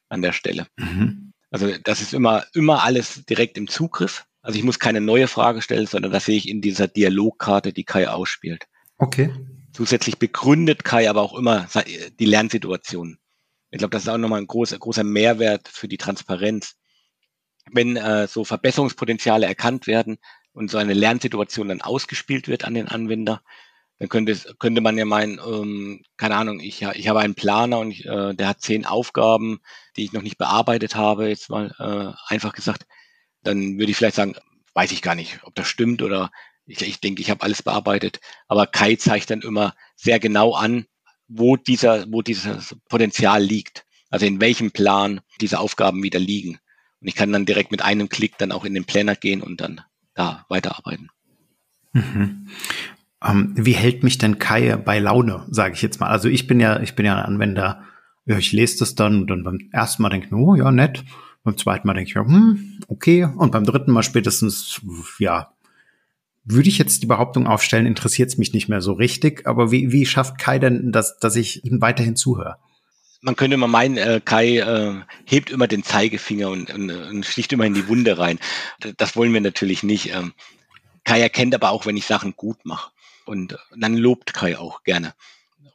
an 0.09 0.21
der 0.21 0.31
Stelle. 0.31 0.67
Mhm. 0.77 1.33
Also 1.51 1.71
das 1.83 2.01
ist 2.01 2.13
immer, 2.13 2.45
immer 2.53 2.83
alles 2.83 3.25
direkt 3.25 3.57
im 3.57 3.67
Zugriff. 3.67 4.25
Also 4.43 4.59
ich 4.59 4.65
muss 4.65 4.77
keine 4.77 5.01
neue 5.01 5.27
Frage 5.27 5.61
stellen, 5.61 5.87
sondern 5.87 6.11
das 6.11 6.25
sehe 6.25 6.37
ich 6.37 6.49
in 6.49 6.61
dieser 6.61 6.87
Dialogkarte, 6.87 7.71
die 7.73 7.85
Kai 7.85 8.09
ausspielt. 8.09 8.65
Okay. 8.97 9.33
Zusätzlich 9.71 10.19
begründet 10.19 10.83
Kai 10.83 11.09
aber 11.09 11.21
auch 11.21 11.33
immer 11.33 11.67
die 12.19 12.25
Lernsituation. 12.25 13.17
Ich 13.71 13.79
glaube, 13.79 13.91
das 13.91 14.03
ist 14.03 14.09
auch 14.09 14.17
nochmal 14.17 14.41
ein 14.41 14.47
großer, 14.47 14.77
großer 14.77 15.03
Mehrwert 15.03 15.67
für 15.67 15.87
die 15.87 15.97
Transparenz. 15.97 16.75
Wenn 17.71 17.95
äh, 17.95 18.27
so 18.27 18.43
Verbesserungspotenziale 18.43 19.47
erkannt 19.47 19.87
werden 19.87 20.17
und 20.51 20.69
so 20.69 20.77
eine 20.77 20.93
Lernsituation 20.93 21.69
dann 21.69 21.81
ausgespielt 21.81 22.47
wird 22.47 22.65
an 22.65 22.73
den 22.73 22.89
Anwender, 22.89 23.41
dann 23.97 24.09
könnte, 24.09 24.35
könnte 24.59 24.81
man 24.81 24.97
ja 24.97 25.05
meinen, 25.05 25.39
ähm, 25.39 26.03
keine 26.17 26.35
Ahnung, 26.35 26.59
ich, 26.59 26.81
ich 26.81 27.07
habe 27.07 27.21
einen 27.21 27.35
Planer 27.35 27.79
und 27.79 27.91
ich, 27.91 28.05
äh, 28.05 28.33
der 28.33 28.49
hat 28.49 28.61
zehn 28.61 28.85
Aufgaben, 28.85 29.61
die 29.95 30.03
ich 30.03 30.13
noch 30.13 30.21
nicht 30.21 30.37
bearbeitet 30.37 30.95
habe, 30.95 31.29
jetzt 31.29 31.49
mal 31.49 31.73
äh, 31.79 32.33
einfach 32.33 32.53
gesagt, 32.53 32.85
dann 33.43 33.77
würde 33.77 33.91
ich 33.91 33.97
vielleicht 33.97 34.15
sagen, 34.15 34.35
weiß 34.73 34.91
ich 34.91 35.01
gar 35.01 35.15
nicht, 35.15 35.39
ob 35.43 35.55
das 35.55 35.67
stimmt 35.67 36.01
oder 36.01 36.31
ich, 36.65 36.81
ich 36.81 36.99
denke, 36.99 37.21
ich 37.21 37.29
habe 37.29 37.43
alles 37.43 37.61
bearbeitet, 37.61 38.19
aber 38.47 38.67
Kai 38.67 38.95
zeigt 38.95 39.29
dann 39.29 39.41
immer 39.41 39.75
sehr 39.95 40.19
genau 40.19 40.53
an, 40.53 40.85
wo 41.27 41.57
dieser, 41.57 42.05
wo 42.11 42.21
dieses 42.21 42.75
Potenzial 42.89 43.43
liegt. 43.43 43.85
Also 44.09 44.25
in 44.25 44.39
welchem 44.39 44.71
Plan 44.71 45.21
diese 45.41 45.59
Aufgaben 45.59 46.03
wieder 46.03 46.19
liegen. 46.19 46.59
Und 47.01 47.07
ich 47.07 47.15
kann 47.15 47.31
dann 47.31 47.45
direkt 47.45 47.71
mit 47.71 47.81
einem 47.81 48.09
Klick 48.09 48.37
dann 48.37 48.51
auch 48.51 48.63
in 48.63 48.73
den 48.73 48.85
Planner 48.85 49.15
gehen 49.15 49.41
und 49.41 49.59
dann 49.59 49.81
da 50.13 50.45
weiterarbeiten. 50.49 51.09
Mhm. 51.93 52.49
Ähm, 53.23 53.53
wie 53.55 53.73
hält 53.73 54.03
mich 54.03 54.17
denn 54.17 54.37
Kai 54.37 54.75
bei 54.77 54.99
Laune, 54.99 55.45
sage 55.49 55.73
ich 55.73 55.81
jetzt 55.81 55.99
mal? 55.99 56.09
Also 56.09 56.29
ich 56.29 56.47
bin 56.47 56.59
ja, 56.59 56.79
ich 56.79 56.95
bin 56.95 57.05
ja 57.05 57.17
ein 57.17 57.25
Anwender, 57.25 57.83
ja, 58.25 58.37
ich 58.37 58.51
lese 58.51 58.79
das 58.79 58.95
dann 58.95 59.21
und 59.21 59.27
dann 59.27 59.43
beim 59.43 59.69
ersten 59.71 60.01
Mal 60.01 60.09
denke 60.09 60.27
ich 60.27 60.31
mir, 60.31 60.39
oh 60.39 60.55
ja, 60.55 60.71
nett. 60.71 61.03
Beim 61.43 61.57
zweiten 61.57 61.87
Mal 61.87 61.93
denke 61.93 62.09
ich 62.09 62.15
mir, 62.15 62.25
hm, 62.25 62.79
okay. 62.87 63.25
Und 63.25 63.51
beim 63.51 63.65
dritten 63.65 63.91
Mal 63.91 64.03
spätestens, 64.03 64.81
ja, 65.19 65.53
würde 66.45 66.69
ich 66.69 66.77
jetzt 66.77 67.01
die 67.01 67.07
Behauptung 67.07 67.47
aufstellen, 67.47 67.85
interessiert 67.85 68.29
es 68.29 68.37
mich 68.37 68.53
nicht 68.53 68.69
mehr 68.69 68.81
so 68.81 68.93
richtig. 68.93 69.47
Aber 69.47 69.71
wie, 69.71 69.91
wie 69.91 70.05
schafft 70.05 70.37
Kai 70.37 70.59
denn, 70.59 70.91
dass, 70.91 71.17
dass 71.19 71.35
ich 71.35 71.63
ihm 71.65 71.81
weiterhin 71.81 72.15
zuhöre? 72.15 72.57
Man 73.21 73.37
könnte 73.37 73.55
immer 73.55 73.67
meinen, 73.67 73.97
äh, 73.97 74.19
Kai 74.23 74.57
äh, 74.57 74.95
hebt 75.25 75.49
immer 75.49 75.67
den 75.67 75.83
Zeigefinger 75.83 76.49
und, 76.49 76.73
und, 76.73 76.91
und 76.91 77.25
sticht 77.25 77.53
immer 77.53 77.65
in 77.65 77.73
die 77.73 77.87
Wunde 77.87 78.17
rein. 78.17 78.39
Das 78.97 79.15
wollen 79.15 79.33
wir 79.33 79.39
natürlich 79.39 79.83
nicht. 79.83 80.13
Ähm, 80.13 80.33
Kai 81.05 81.21
erkennt 81.21 81.55
aber 81.55 81.71
auch, 81.71 81.85
wenn 81.85 81.97
ich 81.97 82.05
Sachen 82.05 82.33
gut 82.35 82.65
mache. 82.65 82.91
Und 83.25 83.57
dann 83.75 83.95
lobt 83.95 84.33
Kai 84.33 84.57
auch 84.57 84.83
gerne. 84.83 85.13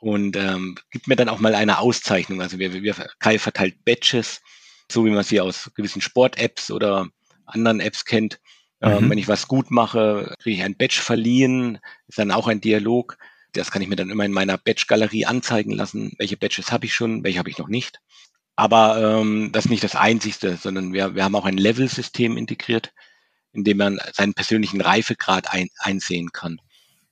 Und 0.01 0.37
ähm, 0.37 0.77
gibt 0.91 1.09
mir 1.09 1.17
dann 1.17 1.31
auch 1.31 1.41
mal 1.41 1.55
eine 1.55 1.79
Auszeichnung. 1.79 2.43
Also 2.43 2.59
wir, 2.59 2.75
wir 2.75 2.95
Kai 3.19 3.39
verteilt 3.39 3.85
Badges, 3.87 4.43
so 4.91 5.05
wie 5.05 5.11
man 5.11 5.25
sie 5.25 5.41
aus 5.41 5.71
gewissen 5.75 6.01
Sport-Apps 6.01 6.71
oder 6.71 7.09
anderen 7.47 7.81
Apps 7.81 8.05
kennt. 8.05 8.41
Ähm, 8.81 9.05
mhm. 9.05 9.11
wenn 9.11 9.19
ich 9.19 9.29
was 9.29 9.49
gut 9.49 9.71
mache, 9.71 10.35
kriege 10.39 10.59
ich 10.59 10.65
ein 10.65 10.77
Badge 10.77 11.01
verliehen, 11.03 11.79
ist 12.07 12.19
dann 12.19 12.31
auch 12.31 12.47
ein 12.47 12.61
Dialog. 12.61 13.19
Das 13.53 13.71
kann 13.71 13.83
ich 13.83 13.89
mir 13.89 13.97
dann 13.97 14.11
immer 14.11 14.25
in 14.25 14.33
meiner 14.33 14.57
Badge-Galerie 14.57 15.27
anzeigen 15.27 15.73
lassen. 15.73 16.13
Welche 16.19 16.37
Badges 16.37 16.71
habe 16.71 16.87
ich 16.87 16.95
schon, 16.95 17.25
welche 17.25 17.39
habe 17.39 17.51
ich 17.51 17.59
noch 17.59 17.69
nicht. 17.69 18.01
Aber 18.55 19.21
ähm, 19.21 19.51
das 19.53 19.67
ist 19.67 19.71
nicht 19.71 19.85
das 19.85 19.97
Einzigste, 19.97 20.57
sondern 20.57 20.93
wir, 20.93 21.15
wir 21.15 21.25
haben 21.25 21.37
auch 21.37 21.45
ein 21.45 21.57
Level-System 21.57 22.37
integriert, 22.37 22.93
in 23.53 23.65
dem 23.65 23.79
man 23.79 24.01
seinen 24.13 24.35
persönlichen 24.35 24.81
Reifegrad 24.81 25.53
ein, 25.53 25.69
einsehen 25.79 26.33
kann. 26.33 26.61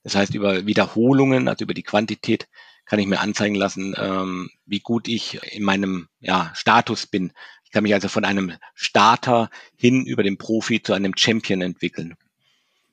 Das 0.02 0.14
heißt, 0.14 0.34
über 0.34 0.66
Wiederholungen, 0.66 1.48
also 1.48 1.64
über 1.64 1.74
die 1.74 1.82
Quantität, 1.82 2.48
kann 2.84 3.00
ich 3.00 3.06
mir 3.06 3.20
anzeigen 3.20 3.56
lassen, 3.56 3.94
ähm, 3.98 4.50
wie 4.64 4.80
gut 4.80 5.08
ich 5.08 5.42
in 5.52 5.64
meinem 5.64 6.08
ja, 6.20 6.52
Status 6.54 7.06
bin. 7.06 7.32
Ich 7.66 7.72
kann 7.72 7.82
mich 7.82 7.92
also 7.92 8.08
von 8.08 8.24
einem 8.24 8.52
Starter 8.74 9.50
hin 9.76 10.06
über 10.06 10.22
den 10.22 10.38
Profi 10.38 10.82
zu 10.82 10.94
einem 10.94 11.12
Champion 11.16 11.60
entwickeln 11.60 12.14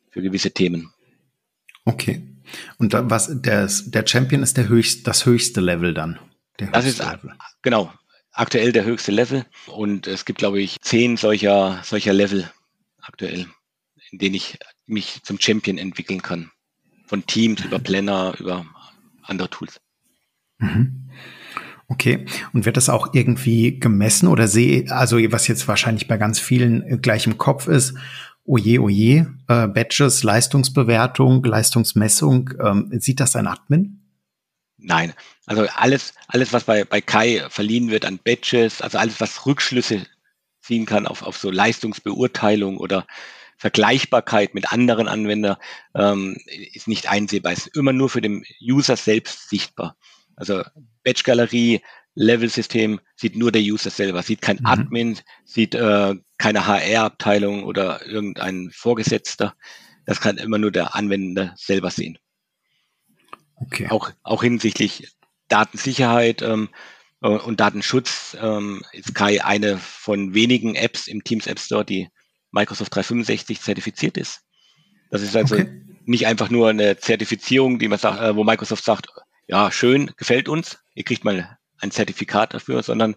für 0.10 0.22
gewisse 0.22 0.52
Themen. 0.52 0.92
Okay. 1.86 2.28
Und 2.78 2.94
da, 2.94 3.10
was 3.10 3.30
der, 3.42 3.70
der 3.86 4.06
Champion 4.06 4.44
ist 4.44 4.58
der 4.58 4.68
höchst, 4.68 5.08
das 5.08 5.26
höchste 5.26 5.62
Level 5.62 5.94
dann. 5.94 6.20
das 6.58 6.86
ist 6.86 7.00
Level. 7.00 7.34
genau 7.62 7.92
aktuell 8.34 8.72
der 8.72 8.84
höchste 8.84 9.12
Level 9.12 9.46
und 9.68 10.08
es 10.08 10.26
gibt 10.26 10.40
glaube 10.40 10.62
ich 10.62 10.82
zehn 10.82 11.18
solcher 11.18 11.82
solcher 11.84 12.14
Level 12.14 12.52
aktuell, 13.02 13.48
in 14.12 14.18
denen 14.18 14.36
ich 14.36 14.58
mich 14.86 15.22
zum 15.24 15.40
Champion 15.40 15.78
entwickeln 15.78 16.22
kann. 16.22 16.52
Von 17.06 17.26
Teams 17.26 17.64
über 17.64 17.80
Planner 17.80 18.34
über 18.40 18.66
andere 19.22 19.50
Tools. 19.50 19.80
Mhm. 20.58 21.10
Okay. 21.88 22.26
Und 22.54 22.66
wird 22.66 22.78
das 22.78 22.90
auch 22.90 23.14
irgendwie 23.14 23.80
gemessen 23.80 24.28
oder 24.28 24.48
sehe, 24.48 24.90
also 24.92 25.18
was 25.32 25.48
jetzt 25.48 25.68
wahrscheinlich 25.68 26.08
bei 26.08 26.18
ganz 26.18 26.40
vielen 26.40 27.02
gleich 27.02 27.28
im 27.28 27.38
Kopf 27.38 27.68
ist, 27.68 27.94
oje, 28.46 28.82
oje, 28.82 29.34
äh, 29.48 29.68
Badges, 29.68 30.24
Leistungsbewertung, 30.24 31.44
Leistungsmessung, 31.44 32.50
ähm, 32.64 32.90
sieht 33.00 33.20
das 33.20 33.36
ein 33.36 33.48
Admin? 33.48 34.00
Nein, 34.78 35.14
also 35.46 35.66
alles, 35.76 36.14
alles, 36.28 36.52
was 36.52 36.66
bei, 36.66 36.84
bei 36.84 37.00
Kai 37.00 37.46
verliehen 37.50 37.90
wird 37.90 38.06
an 38.06 38.20
Badges, 38.24 38.82
also 38.82 38.98
alles, 38.98 39.22
was 39.22 39.46
Rückschlüsse 39.46 40.06
ziehen 40.62 40.86
kann 40.86 41.08
auf, 41.08 41.22
auf 41.24 41.38
so 41.38 41.52
Leistungsbeurteilung 41.52 42.78
oder 42.78 43.06
Vergleichbarkeit 43.58 44.56
mit 44.56 44.74
anderen 44.74 45.08
Anwendern, 45.08 45.56
ähm, 45.96 46.38
ist 46.74 46.88
nicht 46.88 47.10
einsehbar. 47.10 47.54
Es 47.54 47.68
ist 47.68 47.78
immer 47.78 47.94
nur 47.94 48.10
für 48.10 48.22
den 48.22 48.44
User 48.62 48.98
selbst 48.98 49.50
sichtbar. 49.50 49.96
Also 50.36 50.64
Batch-Galerie, 51.04 51.82
Level-System 52.16 53.00
sieht 53.16 53.36
nur 53.36 53.52
der 53.52 53.62
User 53.62 53.90
selber, 53.90 54.22
sieht 54.22 54.42
kein 54.42 54.58
mhm. 54.58 54.66
Admin, 54.66 55.20
sieht 55.46 55.76
äh, 55.76 56.16
keine 56.38 56.68
HR-Abteilung 56.68 57.64
oder 57.64 58.06
irgendein 58.06 58.70
Vorgesetzter. 58.72 59.56
Das 60.06 60.22
kann 60.22 60.38
immer 60.38 60.58
nur 60.58 60.72
der 60.72 60.96
Anwender 60.96 61.54
selber 61.58 61.90
sehen. 61.90 62.18
Okay. 63.56 63.88
Auch, 63.90 64.12
auch 64.24 64.44
hinsichtlich 64.44 65.08
Datensicherheit 65.48 66.42
ähm, 66.42 66.70
äh, 67.22 67.28
und 67.30 67.60
Datenschutz 67.60 68.38
ähm, 68.40 68.84
ist 68.92 69.16
Kai 69.16 69.44
eine 69.44 69.78
von 69.78 70.34
wenigen 70.34 70.76
Apps 70.76 71.08
im 71.08 71.24
Teams 71.24 71.48
App 71.48 71.60
Store, 71.60 71.86
die 71.86 72.10
Microsoft 72.52 72.94
365 72.94 73.62
zertifiziert 73.62 74.18
ist. 74.18 74.42
Das 75.10 75.22
ist 75.22 75.36
also 75.36 75.56
okay. 75.56 75.82
nicht 76.06 76.28
einfach 76.28 76.50
nur 76.50 76.70
eine 76.70 76.98
Zertifizierung, 76.98 77.80
die 77.80 77.88
man 77.88 78.00
sagt, 78.00 78.20
äh, 78.22 78.36
wo 78.36 78.44
Microsoft 78.44 78.84
sagt, 78.84 79.08
ja, 79.48 79.72
schön, 79.72 80.12
gefällt 80.18 80.48
uns, 80.50 80.80
ihr 80.96 81.04
kriegt 81.04 81.24
mal 81.24 81.58
ein 81.80 81.92
Zertifikat 81.92 82.54
dafür, 82.54 82.84
sondern 82.84 83.16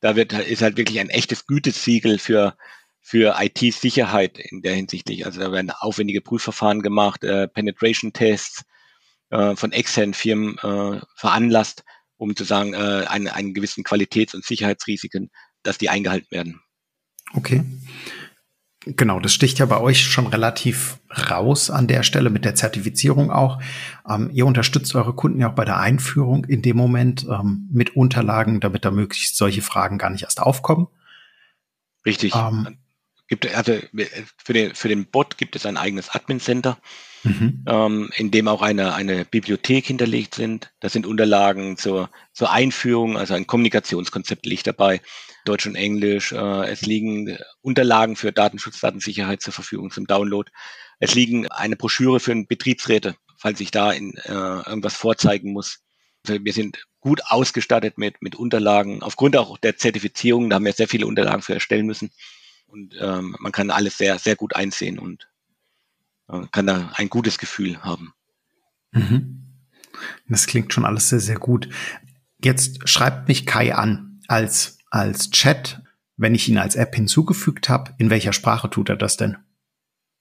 da 0.00 0.16
wird, 0.16 0.32
ist 0.32 0.62
halt 0.62 0.76
wirklich 0.76 0.98
ein 1.00 1.10
echtes 1.10 1.46
Gütesiegel 1.46 2.18
für, 2.18 2.56
für 3.00 3.36
IT-Sicherheit 3.38 4.38
in 4.38 4.62
der 4.62 4.74
hinsichtlich. 4.74 5.26
Also 5.26 5.40
da 5.40 5.52
werden 5.52 5.70
aufwendige 5.70 6.20
Prüfverfahren 6.20 6.82
gemacht, 6.82 7.22
äh, 7.24 7.48
Penetration-Tests 7.48 8.64
äh, 9.30 9.54
von 9.56 9.72
externen 9.72 10.14
Firmen 10.14 10.58
äh, 10.58 11.00
veranlasst, 11.14 11.84
um 12.16 12.34
zu 12.34 12.44
sagen, 12.44 12.74
äh, 12.74 13.06
einen, 13.06 13.28
einen 13.28 13.54
gewissen 13.54 13.84
Qualitäts- 13.84 14.34
und 14.34 14.44
Sicherheitsrisiken, 14.44 15.30
dass 15.62 15.78
die 15.78 15.88
eingehalten 15.88 16.30
werden. 16.30 16.60
Okay. 17.32 17.62
Genau, 18.86 19.20
das 19.20 19.34
sticht 19.34 19.58
ja 19.58 19.66
bei 19.66 19.78
euch 19.78 20.02
schon 20.02 20.26
relativ 20.26 20.98
raus 21.30 21.68
an 21.68 21.86
der 21.86 22.02
Stelle 22.02 22.30
mit 22.30 22.46
der 22.46 22.54
Zertifizierung 22.54 23.30
auch. 23.30 23.60
Ähm, 24.08 24.30
ihr 24.32 24.46
unterstützt 24.46 24.94
eure 24.94 25.12
Kunden 25.12 25.40
ja 25.40 25.50
auch 25.50 25.54
bei 25.54 25.66
der 25.66 25.78
Einführung 25.78 26.46
in 26.46 26.62
dem 26.62 26.78
Moment 26.78 27.26
ähm, 27.30 27.68
mit 27.70 27.94
Unterlagen, 27.94 28.60
damit 28.60 28.86
da 28.86 28.90
möglichst 28.90 29.36
solche 29.36 29.60
Fragen 29.60 29.98
gar 29.98 30.08
nicht 30.08 30.22
erst 30.22 30.40
aufkommen. 30.40 30.88
Richtig. 32.06 32.34
Ähm, 32.34 32.78
gibt, 33.28 33.54
also 33.54 33.78
für 34.36 34.52
den, 34.54 34.74
für 34.74 34.88
den 34.88 35.06
Bot 35.06 35.36
gibt 35.36 35.56
es 35.56 35.66
ein 35.66 35.76
eigenes 35.76 36.08
Admin-Center, 36.10 36.78
mhm. 37.22 37.64
ähm, 37.66 38.10
in 38.16 38.30
dem 38.30 38.48
auch 38.48 38.62
eine, 38.62 38.94
eine 38.94 39.26
Bibliothek 39.26 39.86
hinterlegt 39.86 40.34
sind. 40.34 40.72
Da 40.80 40.88
sind 40.88 41.06
Unterlagen 41.06 41.76
zur, 41.76 42.08
zur 42.32 42.50
Einführung, 42.50 43.18
also 43.18 43.34
ein 43.34 43.46
Kommunikationskonzept 43.46 44.46
liegt 44.46 44.66
dabei. 44.66 45.02
Deutsch 45.44 45.66
und 45.66 45.74
Englisch. 45.74 46.32
Äh, 46.32 46.70
es 46.70 46.82
liegen 46.82 47.38
Unterlagen 47.62 48.16
für 48.16 48.32
Datenschutz, 48.32 48.80
Datensicherheit 48.80 49.42
zur 49.42 49.52
Verfügung 49.52 49.90
zum 49.90 50.06
Download. 50.06 50.50
Es 50.98 51.14
liegen 51.14 51.48
eine 51.48 51.76
Broschüre 51.76 52.20
für 52.20 52.34
Betriebsräte, 52.44 53.16
falls 53.36 53.60
ich 53.60 53.70
da 53.70 53.92
in, 53.92 54.14
äh, 54.24 54.32
irgendwas 54.32 54.94
vorzeigen 54.94 55.52
muss. 55.52 55.80
Also 56.26 56.44
wir 56.44 56.52
sind 56.52 56.84
gut 57.00 57.22
ausgestattet 57.26 57.96
mit, 57.96 58.20
mit 58.20 58.36
Unterlagen. 58.36 59.02
Aufgrund 59.02 59.36
auch 59.36 59.56
der 59.58 59.76
Zertifizierung, 59.76 60.50
da 60.50 60.56
haben 60.56 60.64
wir 60.66 60.72
sehr 60.72 60.88
viele 60.88 61.06
Unterlagen 61.06 61.42
für 61.42 61.54
erstellen 61.54 61.86
müssen. 61.86 62.10
Und 62.66 62.94
ähm, 63.00 63.36
man 63.40 63.52
kann 63.52 63.70
alles 63.70 63.98
sehr, 63.98 64.18
sehr 64.18 64.36
gut 64.36 64.54
einsehen 64.54 64.98
und 64.98 65.28
äh, 66.28 66.42
kann 66.52 66.66
da 66.66 66.92
ein 66.94 67.08
gutes 67.08 67.38
Gefühl 67.38 67.82
haben. 67.82 68.12
Mhm. 68.92 69.46
Das 70.28 70.46
klingt 70.46 70.72
schon 70.72 70.84
alles 70.84 71.08
sehr, 71.08 71.20
sehr 71.20 71.38
gut. 71.38 71.68
Jetzt 72.42 72.88
schreibt 72.88 73.28
mich 73.28 73.46
Kai 73.46 73.74
an 73.74 74.20
als 74.28 74.78
als 74.90 75.30
Chat, 75.30 75.80
wenn 76.16 76.34
ich 76.34 76.48
ihn 76.48 76.58
als 76.58 76.76
App 76.76 76.94
hinzugefügt 76.94 77.68
habe, 77.68 77.94
in 77.98 78.10
welcher 78.10 78.32
Sprache 78.32 78.68
tut 78.68 78.88
er 78.88 78.96
das 78.96 79.16
denn? 79.16 79.36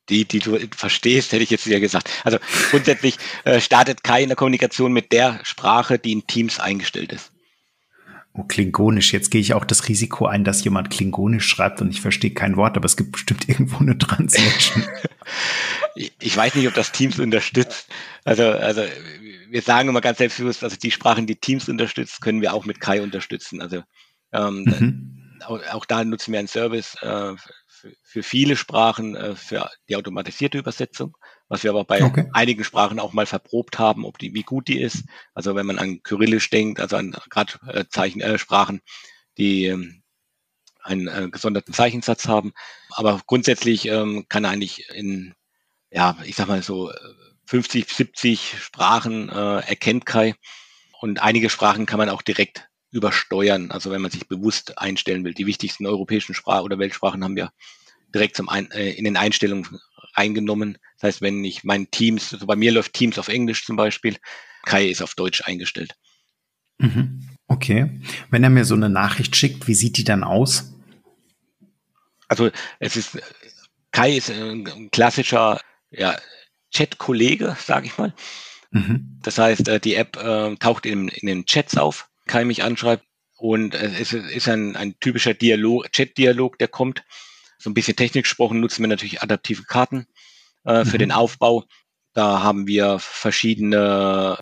Die, 0.09 0.25
die 0.25 0.39
du 0.39 0.57
verstehst, 0.75 1.33
hätte 1.33 1.43
ich 1.43 1.51
jetzt 1.51 1.67
wieder 1.67 1.79
gesagt. 1.79 2.09
Also 2.23 2.39
grundsätzlich 2.71 3.17
äh, 3.43 3.59
startet 3.59 4.03
keine 4.03 4.35
Kommunikation 4.35 4.91
mit 4.91 5.11
der 5.11 5.39
Sprache, 5.43 5.99
die 5.99 6.13
in 6.13 6.25
Teams 6.25 6.59
eingestellt 6.59 7.11
ist. 7.11 7.31
Oh, 8.33 8.43
Klingonisch. 8.43 9.11
Jetzt 9.11 9.31
gehe 9.31 9.41
ich 9.41 9.53
auch 9.53 9.65
das 9.65 9.87
Risiko 9.87 10.25
ein, 10.25 10.43
dass 10.43 10.63
jemand 10.63 10.89
Klingonisch 10.89 11.47
schreibt 11.47 11.81
und 11.81 11.89
ich 11.89 12.01
verstehe 12.01 12.31
kein 12.31 12.57
Wort, 12.57 12.77
aber 12.77 12.85
es 12.85 12.95
gibt 12.95 13.11
bestimmt 13.11 13.49
irgendwo 13.49 13.79
eine 13.79 13.97
Translation. 13.97 14.83
ich 15.95 16.37
weiß 16.37 16.55
nicht, 16.55 16.67
ob 16.67 16.73
das 16.73 16.91
Teams 16.91 17.19
unterstützt. 17.19 17.87
Also, 18.23 18.49
also 18.49 18.83
wir 19.49 19.61
sagen 19.61 19.89
immer 19.89 20.01
ganz 20.01 20.19
selbstbewusst, 20.19 20.63
also 20.63 20.77
die 20.77 20.91
Sprachen, 20.91 21.27
die 21.27 21.35
Teams 21.35 21.69
unterstützt, 21.69 22.21
können 22.21 22.41
wir 22.41 22.53
auch 22.53 22.65
mit 22.65 22.79
Kai 22.79 23.01
unterstützen. 23.01 23.61
Also 23.61 23.83
ähm, 24.31 24.63
mhm. 24.63 25.41
auch, 25.45 25.59
auch, 25.71 25.85
da 25.85 26.03
nutzen 26.03 26.31
wir 26.31 26.39
einen 26.39 26.47
Service 26.47 26.95
äh, 27.01 27.35
für, 27.67 27.93
für, 28.03 28.23
viele 28.23 28.55
Sprachen 28.55 29.15
äh, 29.15 29.35
für 29.35 29.69
die 29.87 29.95
automatisierte 29.95 30.57
Übersetzung, 30.57 31.15
was 31.47 31.63
wir 31.63 31.71
aber 31.71 31.85
bei 31.85 32.03
okay. 32.03 32.29
einigen 32.33 32.63
Sprachen 32.63 32.99
auch 32.99 33.13
mal 33.13 33.25
verprobt 33.25 33.79
haben, 33.79 34.05
ob 34.05 34.17
die, 34.17 34.33
wie 34.33 34.43
gut 34.43 34.67
die 34.67 34.81
ist. 34.81 35.03
Also 35.33 35.55
wenn 35.55 35.65
man 35.65 35.79
an 35.79 36.03
Kyrillisch 36.03 36.49
denkt, 36.49 36.79
also 36.79 36.97
an 36.97 37.15
gerade 37.29 37.53
äh, 37.67 37.85
Zeichen, 37.89 38.21
äh, 38.21 38.37
Sprachen, 38.37 38.81
die 39.37 39.65
ähm, 39.65 40.03
einen 40.83 41.07
äh, 41.07 41.29
gesonderten 41.29 41.73
Zeichensatz 41.73 42.27
haben. 42.27 42.53
Aber 42.91 43.21
grundsätzlich 43.25 43.85
ähm, 43.87 44.25
kann 44.29 44.43
er 44.43 44.51
eigentlich 44.51 44.89
in, 44.93 45.33
ja, 45.91 46.17
ich 46.23 46.35
sag 46.35 46.47
mal 46.47 46.63
so 46.63 46.91
50, 47.45 47.89
70 47.89 48.55
Sprachen 48.59 49.29
äh, 49.29 49.59
erkennt 49.61 50.05
Kai. 50.05 50.35
Und 51.01 51.21
einige 51.21 51.49
Sprachen 51.49 51.85
kann 51.85 51.97
man 51.97 52.09
auch 52.09 52.21
direkt 52.21 52.69
übersteuern. 52.91 53.71
Also 53.71 53.91
wenn 53.91 54.01
man 54.01 54.11
sich 54.11 54.27
bewusst 54.27 54.77
einstellen 54.77 55.23
will. 55.23 55.33
Die 55.33 55.45
wichtigsten 55.45 55.85
europäischen 55.85 56.33
Sprachen 56.33 56.63
oder 56.63 56.79
Weltsprachen 56.79 57.23
haben 57.23 57.35
wir 57.35 57.51
direkt 58.13 58.35
zum 58.35 58.49
ein, 58.49 58.71
äh, 58.71 58.91
in 58.91 59.05
den 59.05 59.17
Einstellungen 59.17 59.67
eingenommen. 60.13 60.77
Das 60.95 61.07
heißt, 61.07 61.21
wenn 61.21 61.43
ich 61.43 61.63
mein 61.63 61.91
Teams, 61.91 62.33
also 62.33 62.45
bei 62.45 62.55
mir 62.55 62.71
läuft 62.71 62.93
Teams 62.93 63.19
auf 63.19 63.27
Englisch 63.27 63.65
zum 63.65 63.75
Beispiel, 63.75 64.17
Kai 64.63 64.87
ist 64.87 65.01
auf 65.01 65.15
Deutsch 65.15 65.43
eingestellt. 65.45 65.95
Mhm. 66.79 67.29
Okay. 67.47 68.01
Wenn 68.29 68.43
er 68.43 68.49
mir 68.49 68.65
so 68.65 68.75
eine 68.75 68.89
Nachricht 68.89 69.35
schickt, 69.35 69.67
wie 69.67 69.73
sieht 69.75 69.97
die 69.97 70.03
dann 70.03 70.23
aus? 70.23 70.73
Also 72.27 72.51
es 72.79 72.95
ist 72.95 73.19
Kai 73.91 74.17
ist 74.17 74.29
ein 74.29 74.89
klassischer 74.91 75.59
ja, 75.91 76.17
Chat-Kollege, 76.71 77.57
sage 77.59 77.87
ich 77.87 77.97
mal. 77.97 78.13
Mhm. 78.71 79.19
Das 79.23 79.37
heißt, 79.37 79.67
äh, 79.67 79.79
die 79.79 79.95
App 79.95 80.15
äh, 80.17 80.55
taucht 80.57 80.85
in, 80.85 81.07
in 81.07 81.27
den 81.27 81.45
Chats 81.45 81.75
auf 81.77 82.08
Kai 82.29 82.45
mich 82.45 82.63
anschreibt. 82.63 83.03
Und 83.37 83.73
es 83.73 84.13
ist 84.13 84.47
ein, 84.47 84.75
ein 84.75 84.99
typischer 84.99 85.33
Dialog, 85.33 85.91
Chat-Dialog, 85.91 86.57
der 86.59 86.67
kommt. 86.67 87.03
So 87.57 87.69
ein 87.69 87.73
bisschen 87.73 87.95
technisch 87.95 88.23
gesprochen 88.23 88.59
nutzen 88.59 88.83
wir 88.83 88.87
natürlich 88.87 89.21
adaptive 89.21 89.63
Karten 89.63 90.07
äh, 90.65 90.85
für 90.85 90.95
mhm. 90.95 90.99
den 90.99 91.11
Aufbau. 91.11 91.65
Da 92.13 92.43
haben 92.43 92.67
wir 92.67 92.99
verschiedene 92.99 94.37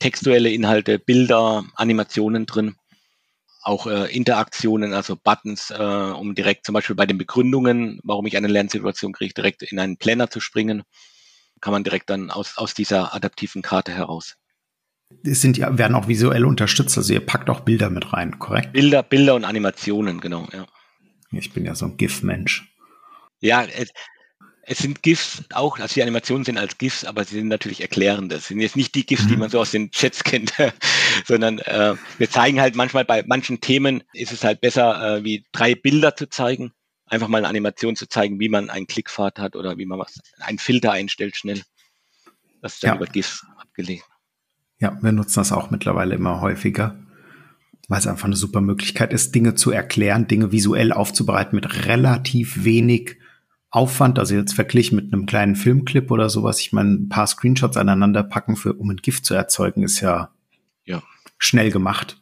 textuelle 0.00 0.50
Inhalte, 0.50 0.98
Bilder, 0.98 1.64
Animationen 1.76 2.46
drin. 2.46 2.76
Auch 3.62 3.86
äh, 3.86 4.14
Interaktionen, 4.14 4.94
also 4.94 5.16
Buttons, 5.16 5.70
äh, 5.70 5.74
um 5.74 6.34
direkt 6.34 6.66
zum 6.66 6.72
Beispiel 6.72 6.96
bei 6.96 7.06
den 7.06 7.18
Begründungen, 7.18 8.00
warum 8.02 8.26
ich 8.26 8.36
eine 8.36 8.48
Lernsituation 8.48 9.12
kriege, 9.12 9.34
direkt 9.34 9.62
in 9.62 9.78
einen 9.78 9.96
Planner 9.96 10.30
zu 10.30 10.40
springen, 10.40 10.82
kann 11.60 11.72
man 11.72 11.84
direkt 11.84 12.10
dann 12.10 12.30
aus, 12.30 12.56
aus 12.56 12.74
dieser 12.74 13.14
adaptiven 13.14 13.62
Karte 13.62 13.92
heraus 13.92 14.36
sind 15.22 15.58
ja, 15.58 15.76
werden 15.76 15.94
auch 15.94 16.08
visuell 16.08 16.44
unterstützt, 16.44 16.96
also 16.96 17.12
ihr 17.12 17.24
packt 17.24 17.50
auch 17.50 17.60
Bilder 17.60 17.90
mit 17.90 18.12
rein, 18.12 18.38
korrekt? 18.38 18.72
Bilder, 18.72 19.02
Bilder 19.02 19.34
und 19.34 19.44
Animationen, 19.44 20.20
genau, 20.20 20.48
ja. 20.52 20.66
Ich 21.32 21.52
bin 21.52 21.64
ja 21.64 21.74
so 21.74 21.86
ein 21.86 21.96
GIF-Mensch. 21.96 22.74
Ja, 23.40 23.64
es, 23.64 23.92
es 24.62 24.78
sind 24.78 25.02
GIFs 25.02 25.42
auch, 25.52 25.78
also 25.78 25.94
die 25.94 26.02
Animationen 26.02 26.44
sind 26.44 26.58
als 26.58 26.78
GIFs, 26.78 27.04
aber 27.04 27.24
sie 27.24 27.36
sind 27.36 27.48
natürlich 27.48 27.80
erklärende. 27.80 28.36
Es 28.36 28.48
sind 28.48 28.60
jetzt 28.60 28.76
nicht 28.76 28.94
die 28.94 29.06
GIFs, 29.06 29.24
mhm. 29.24 29.28
die 29.28 29.36
man 29.36 29.50
so 29.50 29.60
aus 29.60 29.70
den 29.70 29.90
Chats 29.90 30.22
kennt, 30.24 30.52
sondern 31.26 31.58
äh, 31.60 31.94
wir 32.18 32.30
zeigen 32.30 32.60
halt 32.60 32.76
manchmal 32.76 33.04
bei 33.04 33.24
manchen 33.26 33.60
Themen 33.60 34.02
ist 34.12 34.32
es 34.32 34.44
halt 34.44 34.60
besser, 34.60 35.18
äh, 35.18 35.24
wie 35.24 35.44
drei 35.52 35.74
Bilder 35.74 36.14
zu 36.16 36.28
zeigen, 36.28 36.72
einfach 37.06 37.28
mal 37.28 37.38
eine 37.38 37.48
Animation 37.48 37.96
zu 37.96 38.08
zeigen, 38.08 38.38
wie 38.38 38.48
man 38.48 38.70
einen 38.70 38.86
Klickpfad 38.86 39.38
hat 39.38 39.56
oder 39.56 39.78
wie 39.78 39.86
man 39.86 39.98
was, 39.98 40.20
einen 40.38 40.58
Filter 40.58 40.92
einstellt 40.92 41.36
schnell. 41.36 41.62
Das 42.62 42.74
ist 42.74 42.84
dann 42.84 42.90
ja. 42.90 42.96
über 42.96 43.06
GIFs 43.06 43.44
abgelegt. 43.58 44.04
Ja, 44.80 44.98
wir 45.00 45.12
nutzen 45.12 45.40
das 45.40 45.52
auch 45.52 45.70
mittlerweile 45.70 46.14
immer 46.14 46.40
häufiger, 46.40 46.96
weil 47.88 47.98
es 47.98 48.06
einfach 48.06 48.24
eine 48.24 48.36
super 48.36 48.60
Möglichkeit 48.60 49.12
ist, 49.12 49.34
Dinge 49.34 49.54
zu 49.54 49.70
erklären, 49.70 50.26
Dinge 50.26 50.52
visuell 50.52 50.92
aufzubereiten 50.92 51.54
mit 51.54 51.86
relativ 51.86 52.64
wenig 52.64 53.18
Aufwand, 53.70 54.18
also 54.18 54.34
jetzt 54.34 54.54
verglichen 54.54 54.96
mit 54.96 55.12
einem 55.12 55.26
kleinen 55.26 55.54
Filmclip 55.54 56.10
oder 56.10 56.28
sowas, 56.28 56.60
ich 56.60 56.72
meine, 56.72 56.94
ein 56.94 57.08
paar 57.08 57.26
Screenshots 57.28 57.76
aneinander 57.76 58.24
packen, 58.24 58.56
für, 58.56 58.72
um 58.72 58.90
ein 58.90 58.96
Gift 58.96 59.24
zu 59.24 59.34
erzeugen, 59.34 59.84
ist 59.84 60.00
ja, 60.00 60.30
ja. 60.84 61.02
schnell 61.38 61.70
gemacht. 61.70 62.20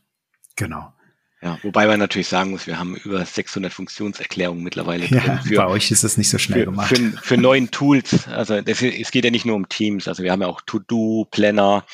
Genau. 0.56 0.92
Ja, 1.40 1.56
wobei 1.62 1.86
man 1.86 2.00
natürlich 2.00 2.26
sagen 2.26 2.50
muss, 2.50 2.66
wir 2.66 2.78
haben 2.78 2.96
über 2.96 3.24
600 3.24 3.72
Funktionserklärungen 3.72 4.64
mittlerweile 4.64 5.06
ja. 5.06 5.38
Für, 5.38 5.54
bei 5.54 5.66
euch 5.68 5.90
ist 5.92 6.02
es 6.02 6.18
nicht 6.18 6.28
so 6.28 6.36
schnell 6.36 6.60
für, 6.60 6.64
gemacht. 6.66 6.88
Für, 6.88 7.12
für 7.22 7.36
neuen 7.38 7.70
Tools. 7.70 8.26
Also 8.26 8.60
das, 8.60 8.82
es 8.82 9.12
geht 9.12 9.24
ja 9.24 9.30
nicht 9.30 9.46
nur 9.46 9.54
um 9.54 9.68
Teams. 9.68 10.08
Also 10.08 10.24
wir 10.24 10.32
haben 10.32 10.42
ja 10.42 10.48
auch 10.48 10.60
To-Do, 10.62 11.28
Planner, 11.30 11.84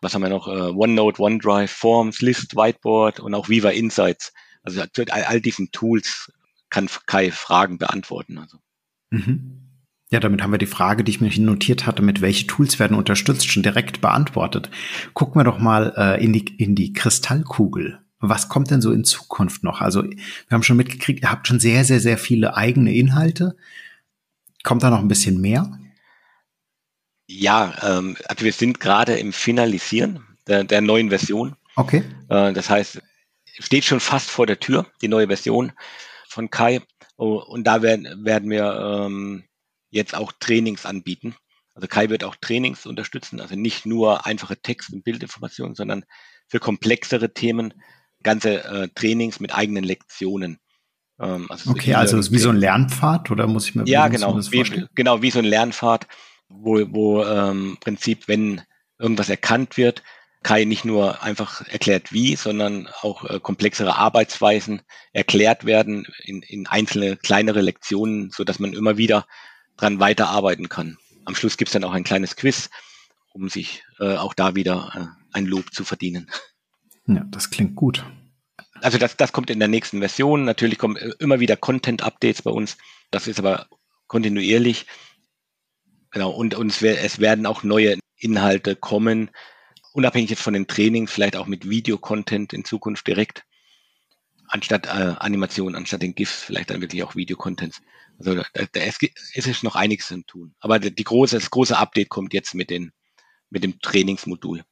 was 0.00 0.14
haben 0.14 0.22
wir 0.22 0.28
noch? 0.28 0.46
Uh, 0.46 0.72
OneNote, 0.76 1.20
OneDrive, 1.20 1.70
Forms, 1.70 2.20
List, 2.20 2.56
Whiteboard 2.56 3.20
und 3.20 3.34
auch 3.34 3.48
Viva 3.48 3.70
Insights. 3.70 4.32
Also 4.62 4.80
all, 4.80 5.24
all 5.24 5.40
diesen 5.40 5.70
Tools 5.70 6.32
kann 6.70 6.88
Kai 7.06 7.30
Fragen 7.30 7.78
beantworten. 7.78 8.38
Also. 8.38 8.58
Mhm. 9.10 9.68
Ja, 10.10 10.20
damit 10.20 10.42
haben 10.42 10.52
wir 10.52 10.58
die 10.58 10.66
Frage, 10.66 11.04
die 11.04 11.10
ich 11.10 11.20
mir 11.20 11.30
notiert 11.38 11.86
hatte, 11.86 12.02
mit 12.02 12.22
welche 12.22 12.46
Tools 12.46 12.78
werden 12.78 12.96
unterstützt, 12.96 13.50
schon 13.50 13.62
direkt 13.62 14.00
beantwortet. 14.00 14.70
Gucken 15.12 15.38
wir 15.38 15.44
doch 15.44 15.58
mal 15.58 15.92
äh, 15.96 16.24
in, 16.24 16.32
die, 16.32 16.46
in 16.56 16.74
die 16.74 16.94
Kristallkugel. 16.94 18.00
Was 18.18 18.48
kommt 18.48 18.70
denn 18.70 18.80
so 18.80 18.90
in 18.90 19.04
Zukunft 19.04 19.62
noch? 19.64 19.80
Also 19.80 20.02
wir 20.02 20.16
haben 20.50 20.62
schon 20.62 20.78
mitgekriegt, 20.78 21.22
ihr 21.22 21.30
habt 21.30 21.46
schon 21.46 21.60
sehr, 21.60 21.84
sehr, 21.84 22.00
sehr 22.00 22.18
viele 22.18 22.56
eigene 22.56 22.94
Inhalte. 22.94 23.56
Kommt 24.64 24.82
da 24.82 24.90
noch 24.90 25.00
ein 25.00 25.08
bisschen 25.08 25.40
mehr? 25.40 25.78
Ja, 27.28 27.74
ähm, 27.82 28.16
also 28.26 28.44
wir 28.44 28.52
sind 28.52 28.80
gerade 28.80 29.16
im 29.18 29.32
Finalisieren 29.32 30.26
der, 30.46 30.64
der 30.64 30.80
neuen 30.80 31.10
Version. 31.10 31.56
Okay. 31.76 32.02
Äh, 32.28 32.52
das 32.54 32.70
heißt, 32.70 33.00
steht 33.58 33.84
schon 33.84 34.00
fast 34.00 34.30
vor 34.30 34.46
der 34.46 34.58
Tür, 34.58 34.86
die 35.02 35.08
neue 35.08 35.26
Version 35.26 35.72
von 36.26 36.50
Kai. 36.50 36.80
Oh, 37.16 37.36
und 37.36 37.64
da 37.64 37.82
werden, 37.82 38.24
werden 38.24 38.50
wir 38.50 39.04
ähm, 39.06 39.44
jetzt 39.90 40.14
auch 40.14 40.32
Trainings 40.40 40.86
anbieten. 40.86 41.34
Also 41.74 41.86
Kai 41.86 42.08
wird 42.08 42.24
auch 42.24 42.34
Trainings 42.40 42.86
unterstützen, 42.86 43.40
also 43.40 43.54
nicht 43.54 43.86
nur 43.86 44.26
einfache 44.26 44.56
Text- 44.56 44.92
und 44.92 45.04
Bildinformationen, 45.04 45.74
sondern 45.74 46.04
für 46.48 46.58
komplexere 46.58 47.32
Themen 47.32 47.74
ganze 48.22 48.64
äh, 48.64 48.88
Trainings 48.94 49.38
mit 49.38 49.54
eigenen 49.54 49.84
Lektionen. 49.84 50.58
Ähm, 51.20 51.46
also 51.48 51.70
okay, 51.70 51.94
also 51.94 52.18
ist 52.18 52.32
wie 52.32 52.38
so 52.38 52.48
ein 52.48 52.56
Lernpfad 52.56 53.30
oder 53.30 53.46
muss 53.46 53.68
ich 53.68 53.74
mir 53.74 53.84
ja 53.84 54.08
genau 54.08 54.36
wie, 54.36 54.86
genau 54.94 55.22
wie 55.22 55.30
so 55.30 55.38
ein 55.38 55.44
Lernpfad, 55.44 56.06
wo 56.48 56.80
wo 56.92 57.24
ähm, 57.24 57.78
Prinzip 57.80 58.28
wenn 58.28 58.62
irgendwas 58.98 59.28
erkannt 59.28 59.76
wird, 59.76 60.02
Kai 60.42 60.64
nicht 60.64 60.84
nur 60.84 61.22
einfach 61.22 61.66
erklärt 61.66 62.12
wie, 62.12 62.36
sondern 62.36 62.88
auch 63.02 63.24
äh, 63.24 63.40
komplexere 63.40 63.96
Arbeitsweisen 63.96 64.82
erklärt 65.12 65.64
werden 65.64 66.06
in, 66.24 66.42
in 66.42 66.66
einzelne 66.66 67.16
kleinere 67.16 67.60
Lektionen, 67.60 68.30
so 68.30 68.44
dass 68.44 68.58
man 68.58 68.72
immer 68.72 68.96
wieder 68.96 69.26
dran 69.76 70.00
weiterarbeiten 70.00 70.68
kann. 70.68 70.96
Am 71.24 71.34
Schluss 71.34 71.56
gibt's 71.56 71.72
dann 71.72 71.84
auch 71.84 71.92
ein 71.92 72.04
kleines 72.04 72.36
Quiz, 72.36 72.70
um 73.32 73.48
sich 73.48 73.82
äh, 73.98 74.16
auch 74.16 74.32
da 74.32 74.54
wieder 74.54 74.92
äh, 74.94 75.36
ein 75.36 75.46
Lob 75.46 75.72
zu 75.72 75.84
verdienen. 75.84 76.30
Ja, 77.06 77.24
das 77.30 77.50
klingt 77.50 77.74
gut. 77.74 78.04
Also 78.80 78.98
das, 78.98 79.16
das 79.16 79.32
kommt 79.32 79.50
in 79.50 79.58
der 79.58 79.68
nächsten 79.68 79.98
Version. 79.98 80.44
Natürlich 80.44 80.78
kommen 80.78 80.96
äh, 80.96 81.10
immer 81.18 81.40
wieder 81.40 81.56
Content-Updates 81.56 82.42
bei 82.42 82.50
uns. 82.50 82.76
Das 83.10 83.26
ist 83.26 83.38
aber 83.38 83.66
kontinuierlich. 84.06 84.86
Genau, 86.10 86.30
und, 86.30 86.54
und 86.54 86.70
es, 86.70 86.82
es 86.82 87.18
werden 87.18 87.46
auch 87.46 87.62
neue 87.62 87.98
Inhalte 88.16 88.76
kommen, 88.76 89.30
unabhängig 89.92 90.30
jetzt 90.30 90.42
von 90.42 90.54
den 90.54 90.66
Trainings, 90.66 91.12
vielleicht 91.12 91.36
auch 91.36 91.46
mit 91.46 91.68
Videocontent 91.68 92.52
in 92.52 92.64
Zukunft 92.64 93.06
direkt, 93.06 93.44
anstatt 94.48 94.86
äh, 94.86 95.14
Animation, 95.18 95.74
anstatt 95.74 96.02
den 96.02 96.14
GIFs, 96.14 96.42
vielleicht 96.42 96.70
dann 96.70 96.80
wirklich 96.80 97.02
auch 97.02 97.14
Videocontents. 97.14 97.80
Also 98.18 98.34
da, 98.34 98.44
da 98.72 98.80
ist, 98.80 99.02
ist 99.02 99.62
noch 99.62 99.76
einiges 99.76 100.08
zu 100.08 100.22
tun. 100.22 100.54
Aber 100.60 100.78
die 100.78 101.04
große, 101.04 101.36
das 101.36 101.50
große 101.50 101.76
Update 101.76 102.08
kommt 102.08 102.34
jetzt 102.34 102.54
mit, 102.54 102.70
den, 102.70 102.92
mit 103.50 103.62
dem 103.62 103.80
Trainingsmodul. 103.80 104.64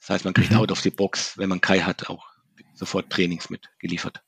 Das 0.00 0.10
heißt, 0.10 0.24
man 0.24 0.34
kriegt 0.34 0.50
mhm. 0.50 0.58
out 0.58 0.72
of 0.72 0.80
the 0.80 0.90
box, 0.90 1.38
wenn 1.38 1.48
man 1.48 1.60
Kai 1.60 1.80
hat, 1.80 2.10
auch 2.10 2.26
sofort 2.74 3.08
Trainings 3.10 3.50
mitgeliefert. 3.50 4.22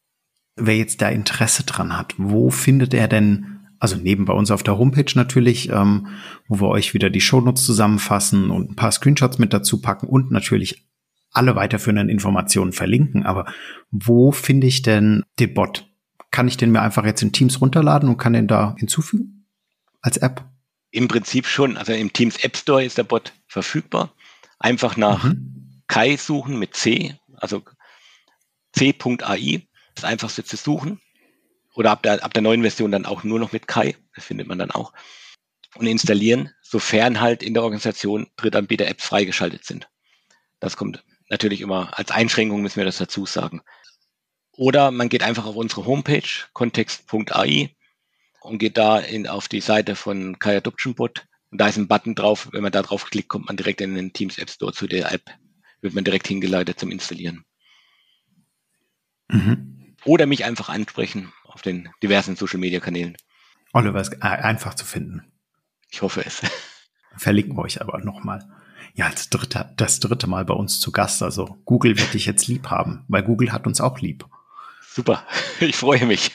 Wer 0.57 0.77
jetzt 0.77 1.03
da 1.03 1.09
Interesse 1.09 1.65
dran 1.65 1.97
hat, 1.97 2.15
wo 2.17 2.51
findet 2.51 2.95
er 2.95 3.09
denn 3.09 3.64
also 3.85 3.97
neben 3.97 4.25
bei 4.25 4.33
uns 4.33 4.51
auf 4.51 4.63
der 4.63 4.79
Homepage 4.79 5.13
natürlich, 5.15 5.69
ähm, 5.69 6.07
wo 6.49 6.59
wir 6.59 6.69
euch 6.69 6.95
wieder 6.95 7.11
die 7.11 7.21
Shownotes 7.21 7.67
zusammenfassen 7.67 8.51
und 8.51 8.71
ein 8.71 8.77
paar 8.77 8.91
Screenshots 8.91 9.39
mit 9.39 9.53
dazu 9.53 9.83
packen 9.83 10.07
und 10.07 10.31
natürlich 10.31 10.87
alle 11.33 11.55
weiterführenden 11.55 12.09
Informationen 12.09 12.73
verlinken. 12.73 13.27
Aber 13.27 13.45
wo 13.91 14.33
finde 14.33 14.69
ich 14.69 14.81
denn 14.81 15.23
den 15.39 15.53
Bot? 15.53 15.87
Kann 16.31 16.49
ich 16.49 16.57
den 16.57 16.73
mir 16.73 16.81
einfach 16.81 17.05
jetzt 17.05 17.21
in 17.21 17.33
Teams 17.33 17.61
runterladen 17.61 18.09
und 18.09 18.17
kann 18.17 18.33
den 18.33 18.47
da 18.47 18.75
hinzufügen 18.79 19.45
als 20.01 20.17
App? 20.17 20.47
Im 20.91 21.07
Prinzip 21.07 21.47
schon. 21.47 21.77
Also 21.77 21.93
im 21.93 22.11
Teams 22.11 22.43
App 22.43 22.57
Store 22.57 22.83
ist 22.83 22.97
der 22.97 23.05
Bot 23.05 23.35
verfügbar. 23.49 24.15
Einfach 24.59 24.97
nach 24.97 25.25
mhm. 25.25 25.83
Kai 25.89 26.17
suchen 26.17 26.59
mit 26.59 26.75
C, 26.75 27.17
also 27.37 27.63
c.ai, 28.75 29.69
das 29.95 30.05
einfachste 30.05 30.43
zu 30.43 30.57
suchen 30.57 31.01
oder 31.75 31.91
ab 31.91 32.03
der, 32.03 32.25
ab 32.25 32.33
der 32.33 32.43
neuen 32.43 32.63
Version 32.63 32.91
dann 32.91 33.07
auch 33.07 33.25
nur 33.25 33.39
noch 33.39 33.53
mit 33.53 33.69
Kai, 33.69 33.97
das 34.15 34.25
findet 34.25 34.47
man 34.47 34.59
dann 34.59 34.71
auch, 34.71 34.93
und 35.75 35.87
installieren, 35.87 36.51
sofern 36.63 37.21
halt 37.21 37.43
in 37.43 37.55
der 37.55 37.63
Organisation 37.63 38.29
Drittanbieter-Apps 38.37 39.05
freigeschaltet 39.05 39.65
sind. 39.65 39.89
Das 40.61 40.77
kommt 40.77 41.05
natürlich 41.29 41.61
immer 41.61 41.99
als 41.99 42.11
Einschränkung, 42.11 42.63
müssen 42.63 42.77
wir 42.77 42.85
das 42.85 42.99
dazu 42.99 43.27
sagen. 43.27 43.61
Oder 44.53 44.93
man 44.93 45.09
geht 45.09 45.25
einfach 45.25 45.47
auf 45.47 45.57
unsere 45.57 45.85
Homepage, 45.85 46.29
kontext.ai, 46.53 47.75
und 48.41 48.59
geht 48.59 48.77
da 48.77 48.99
in, 48.99 49.27
auf 49.27 49.49
die 49.49 49.61
Seite 49.61 49.97
von 49.97 50.39
Kai 50.39 50.59
Adoption 50.59 50.95
Bot. 50.95 51.27
Und 51.51 51.61
da 51.61 51.69
ist 51.69 51.79
ein 51.79 51.89
Button 51.89 52.15
drauf. 52.15 52.49
Wenn 52.53 52.63
man 52.63 52.73
da 52.73 52.83
drauf 52.83 53.07
klickt, 53.07 53.29
kommt 53.29 53.47
man 53.47 53.57
direkt 53.57 53.81
in 53.81 53.95
den 53.95 54.13
Teams 54.13 54.39
App 54.39 54.51
Store 54.51 54.73
zu 54.73 54.87
der 54.87 55.11
App. 55.13 55.23
Wird 55.81 55.95
man 55.95 56.05
direkt 56.05 56.29
hingeleitet 56.29 56.79
zum 56.79 56.91
Installieren. 56.91 57.45
Mhm. 59.29 59.97
Oder 60.05 60.27
mich 60.27 60.45
einfach 60.45 60.69
ansprechen 60.69 61.33
auf 61.55 61.63
den 61.63 61.89
diversen 62.03 62.37
Social 62.37 62.59
Media 62.59 62.81
Kanälen. 62.81 63.17
Oliver 63.73 64.01
ist 64.01 64.23
einfach 64.23 64.75
zu 64.75 64.85
finden. 64.85 65.23
Ich 65.91 66.03
hoffe 66.03 66.25
es. 66.27 66.43
Verlinken 67.17 67.57
wir 67.57 67.63
euch 67.63 67.81
aber 67.81 67.99
nochmal. 67.99 68.45
Ja, 68.95 69.07
als 69.07 69.31
dritte, 69.31 69.73
das 69.77 70.01
dritte 70.01 70.27
Mal 70.27 70.45
bei 70.45 70.55
uns 70.55 70.81
zu 70.81 70.93
Gast. 70.93 71.23
Also 71.23 71.59
Google 71.65 71.99
wird 71.99 72.15
dich 72.15 72.27
jetzt 72.27 72.47
lieb 72.49 72.71
haben, 72.71 73.05
weil 73.09 73.23
Google 73.23 73.53
hat 73.53 73.67
uns 73.67 73.81
auch 73.81 74.01
lieb. 74.01 74.27
Super, 74.83 75.25
ich 75.61 75.77
freue 75.77 76.07
mich. 76.07 76.33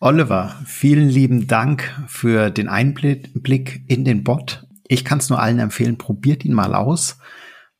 Oliver, 0.00 0.58
vielen 0.64 1.10
lieben 1.10 1.46
Dank 1.46 1.94
für 2.06 2.50
den 2.50 2.68
Einblick 2.68 3.82
in 3.86 4.04
den 4.04 4.24
Bot. 4.24 4.66
Ich 4.88 5.04
kann 5.04 5.18
es 5.18 5.28
nur 5.28 5.40
allen 5.40 5.58
empfehlen, 5.58 5.98
probiert 5.98 6.44
ihn 6.44 6.54
mal 6.54 6.74
aus. 6.74 7.18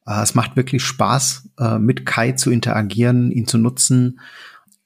Äh, 0.07 0.23
es 0.23 0.35
macht 0.35 0.57
wirklich 0.57 0.85
Spaß, 0.85 1.49
äh, 1.59 1.79
mit 1.79 2.05
Kai 2.05 2.33
zu 2.33 2.51
interagieren, 2.51 3.31
ihn 3.31 3.47
zu 3.47 3.57
nutzen 3.57 4.21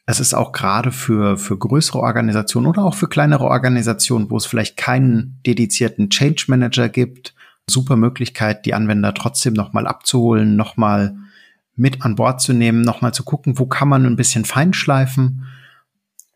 es 0.07 0.21
ist 0.21 0.35
auch 0.35 0.53
gerade 0.53 0.93
für, 0.93 1.39
für 1.39 1.57
größere 1.57 1.99
Organisationen 1.99 2.67
oder 2.67 2.85
auch 2.85 2.95
für 2.95 3.09
kleinere 3.09 3.45
Organisationen, 3.45 4.31
wo 4.31 4.37
es 4.37 4.47
vielleicht 4.47 4.77
keinen 4.77 5.41
dedizierten 5.47 6.11
Change 6.11 6.45
Manager 6.49 6.89
gibt, 6.89 7.35
super 7.69 7.97
Möglichkeit, 7.97 8.67
die 8.67 8.75
Anwender 8.75 9.15
trotzdem 9.15 9.55
nochmal 9.55 9.87
abzuholen, 9.87 10.57
nochmal 10.57 11.17
mit 11.75 12.03
an 12.03 12.17
Bord 12.17 12.41
zu 12.41 12.53
nehmen, 12.53 12.83
nochmal 12.83 13.15
zu 13.15 13.25
gucken, 13.25 13.59
wo 13.59 13.67
kann 13.67 13.89
man 13.89 14.05
ein 14.05 14.17
bisschen 14.17 14.45
feinschleifen, 14.45 15.47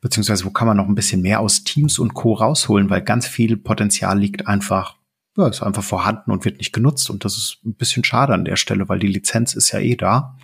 beziehungsweise 0.01 0.47
wo 0.47 0.51
kann 0.51 0.67
man 0.67 0.77
noch 0.77 0.89
ein 0.89 0.95
bisschen 0.95 1.21
mehr 1.21 1.41
aus 1.41 1.65
Teams 1.65 1.99
und 1.99 2.15
Co. 2.15 2.33
rausholen, 2.33 2.89
weil 2.89 3.03
ganz 3.03 3.27
viel 3.27 3.57
Potenzial 3.57 4.19
liegt 4.19 4.49
einfach, 4.49 4.97
ja, 5.37 5.47
ist 5.47 5.63
einfach 5.63 5.85
vorhanden 5.85 6.31
und 6.31 6.45
wird 6.45 6.59
nicht 6.59 6.73
genutzt. 6.73 7.11
Und 7.11 7.25
das 7.25 7.37
ist 7.37 7.59
ein 7.65 7.75
bisschen 7.75 8.03
schade 8.03 8.33
an 8.33 8.45
der 8.45 8.57
Stelle, 8.57 8.89
weil 8.89 8.99
die 8.99 9.09
Lizenz 9.09 9.55
ist 9.55 9.71
ja 9.73 9.79
eh 9.79 9.95
da. 9.95 10.37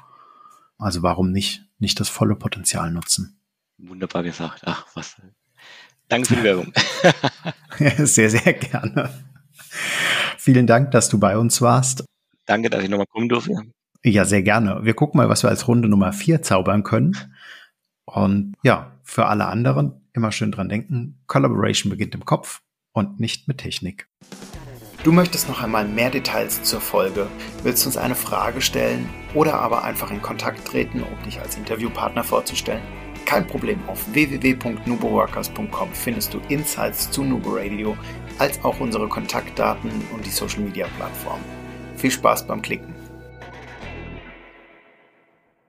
Also 0.78 1.02
warum 1.02 1.32
nicht? 1.32 1.63
Nicht 1.78 2.00
das 2.00 2.08
volle 2.08 2.36
Potenzial 2.36 2.90
nutzen. 2.90 3.40
Wunderbar 3.78 4.22
gesagt. 4.22 4.62
Ach, 4.64 4.86
was. 4.94 5.16
Danke 6.08 6.28
für 6.28 6.36
die 6.36 6.42
Werbung. 6.42 6.72
sehr, 8.06 8.30
sehr 8.30 8.52
gerne. 8.52 9.10
Vielen 10.38 10.66
Dank, 10.66 10.90
dass 10.90 11.08
du 11.08 11.18
bei 11.18 11.36
uns 11.36 11.60
warst. 11.60 12.04
Danke, 12.46 12.70
dass 12.70 12.82
ich 12.82 12.90
nochmal 12.90 13.06
kommen 13.06 13.28
durfte. 13.28 13.52
Ja, 14.04 14.24
sehr 14.24 14.42
gerne. 14.42 14.80
Wir 14.84 14.94
gucken 14.94 15.18
mal, 15.18 15.28
was 15.28 15.42
wir 15.42 15.50
als 15.50 15.66
Runde 15.66 15.88
Nummer 15.88 16.12
vier 16.12 16.42
zaubern 16.42 16.82
können. 16.82 17.16
Und 18.04 18.54
ja, 18.62 18.98
für 19.02 19.26
alle 19.26 19.46
anderen 19.46 20.08
immer 20.12 20.30
schön 20.30 20.52
dran 20.52 20.68
denken. 20.68 21.22
Collaboration 21.26 21.90
beginnt 21.90 22.14
im 22.14 22.24
Kopf. 22.24 22.60
und 22.92 23.18
nicht 23.18 23.48
mit 23.48 23.58
Technik. 23.58 24.08
Du 25.02 25.10
möchtest 25.10 25.48
noch 25.48 25.60
einmal 25.60 25.84
mehr 25.84 26.10
Details 26.10 26.62
zur 26.62 26.80
Folge, 26.80 27.26
willst 27.64 27.84
uns 27.86 27.96
eine 27.96 28.14
Frage 28.14 28.60
stellen 28.60 29.08
oder 29.34 29.60
aber 29.60 29.84
einfach 29.84 30.10
in 30.10 30.22
Kontakt 30.22 30.64
treten, 30.64 31.02
um 31.02 31.22
dich 31.24 31.40
als 31.40 31.56
Interviewpartner 31.56 32.24
vorzustellen? 32.24 32.82
Kein 33.24 33.46
Problem, 33.46 33.80
auf 33.86 34.12
www.nuboworkers.com 34.12 35.88
findest 35.92 36.34
du 36.34 36.40
Insights 36.48 37.10
zu 37.10 37.24
Nubo 37.24 37.56
Radio, 37.56 37.96
als 38.38 38.62
auch 38.64 38.80
unsere 38.80 39.08
Kontaktdaten 39.08 39.90
und 40.12 40.24
die 40.24 40.30
Social 40.30 40.60
Media 40.60 40.86
Plattform. 40.98 41.40
Viel 41.96 42.10
Spaß 42.10 42.46
beim 42.46 42.62
Klicken! 42.62 42.93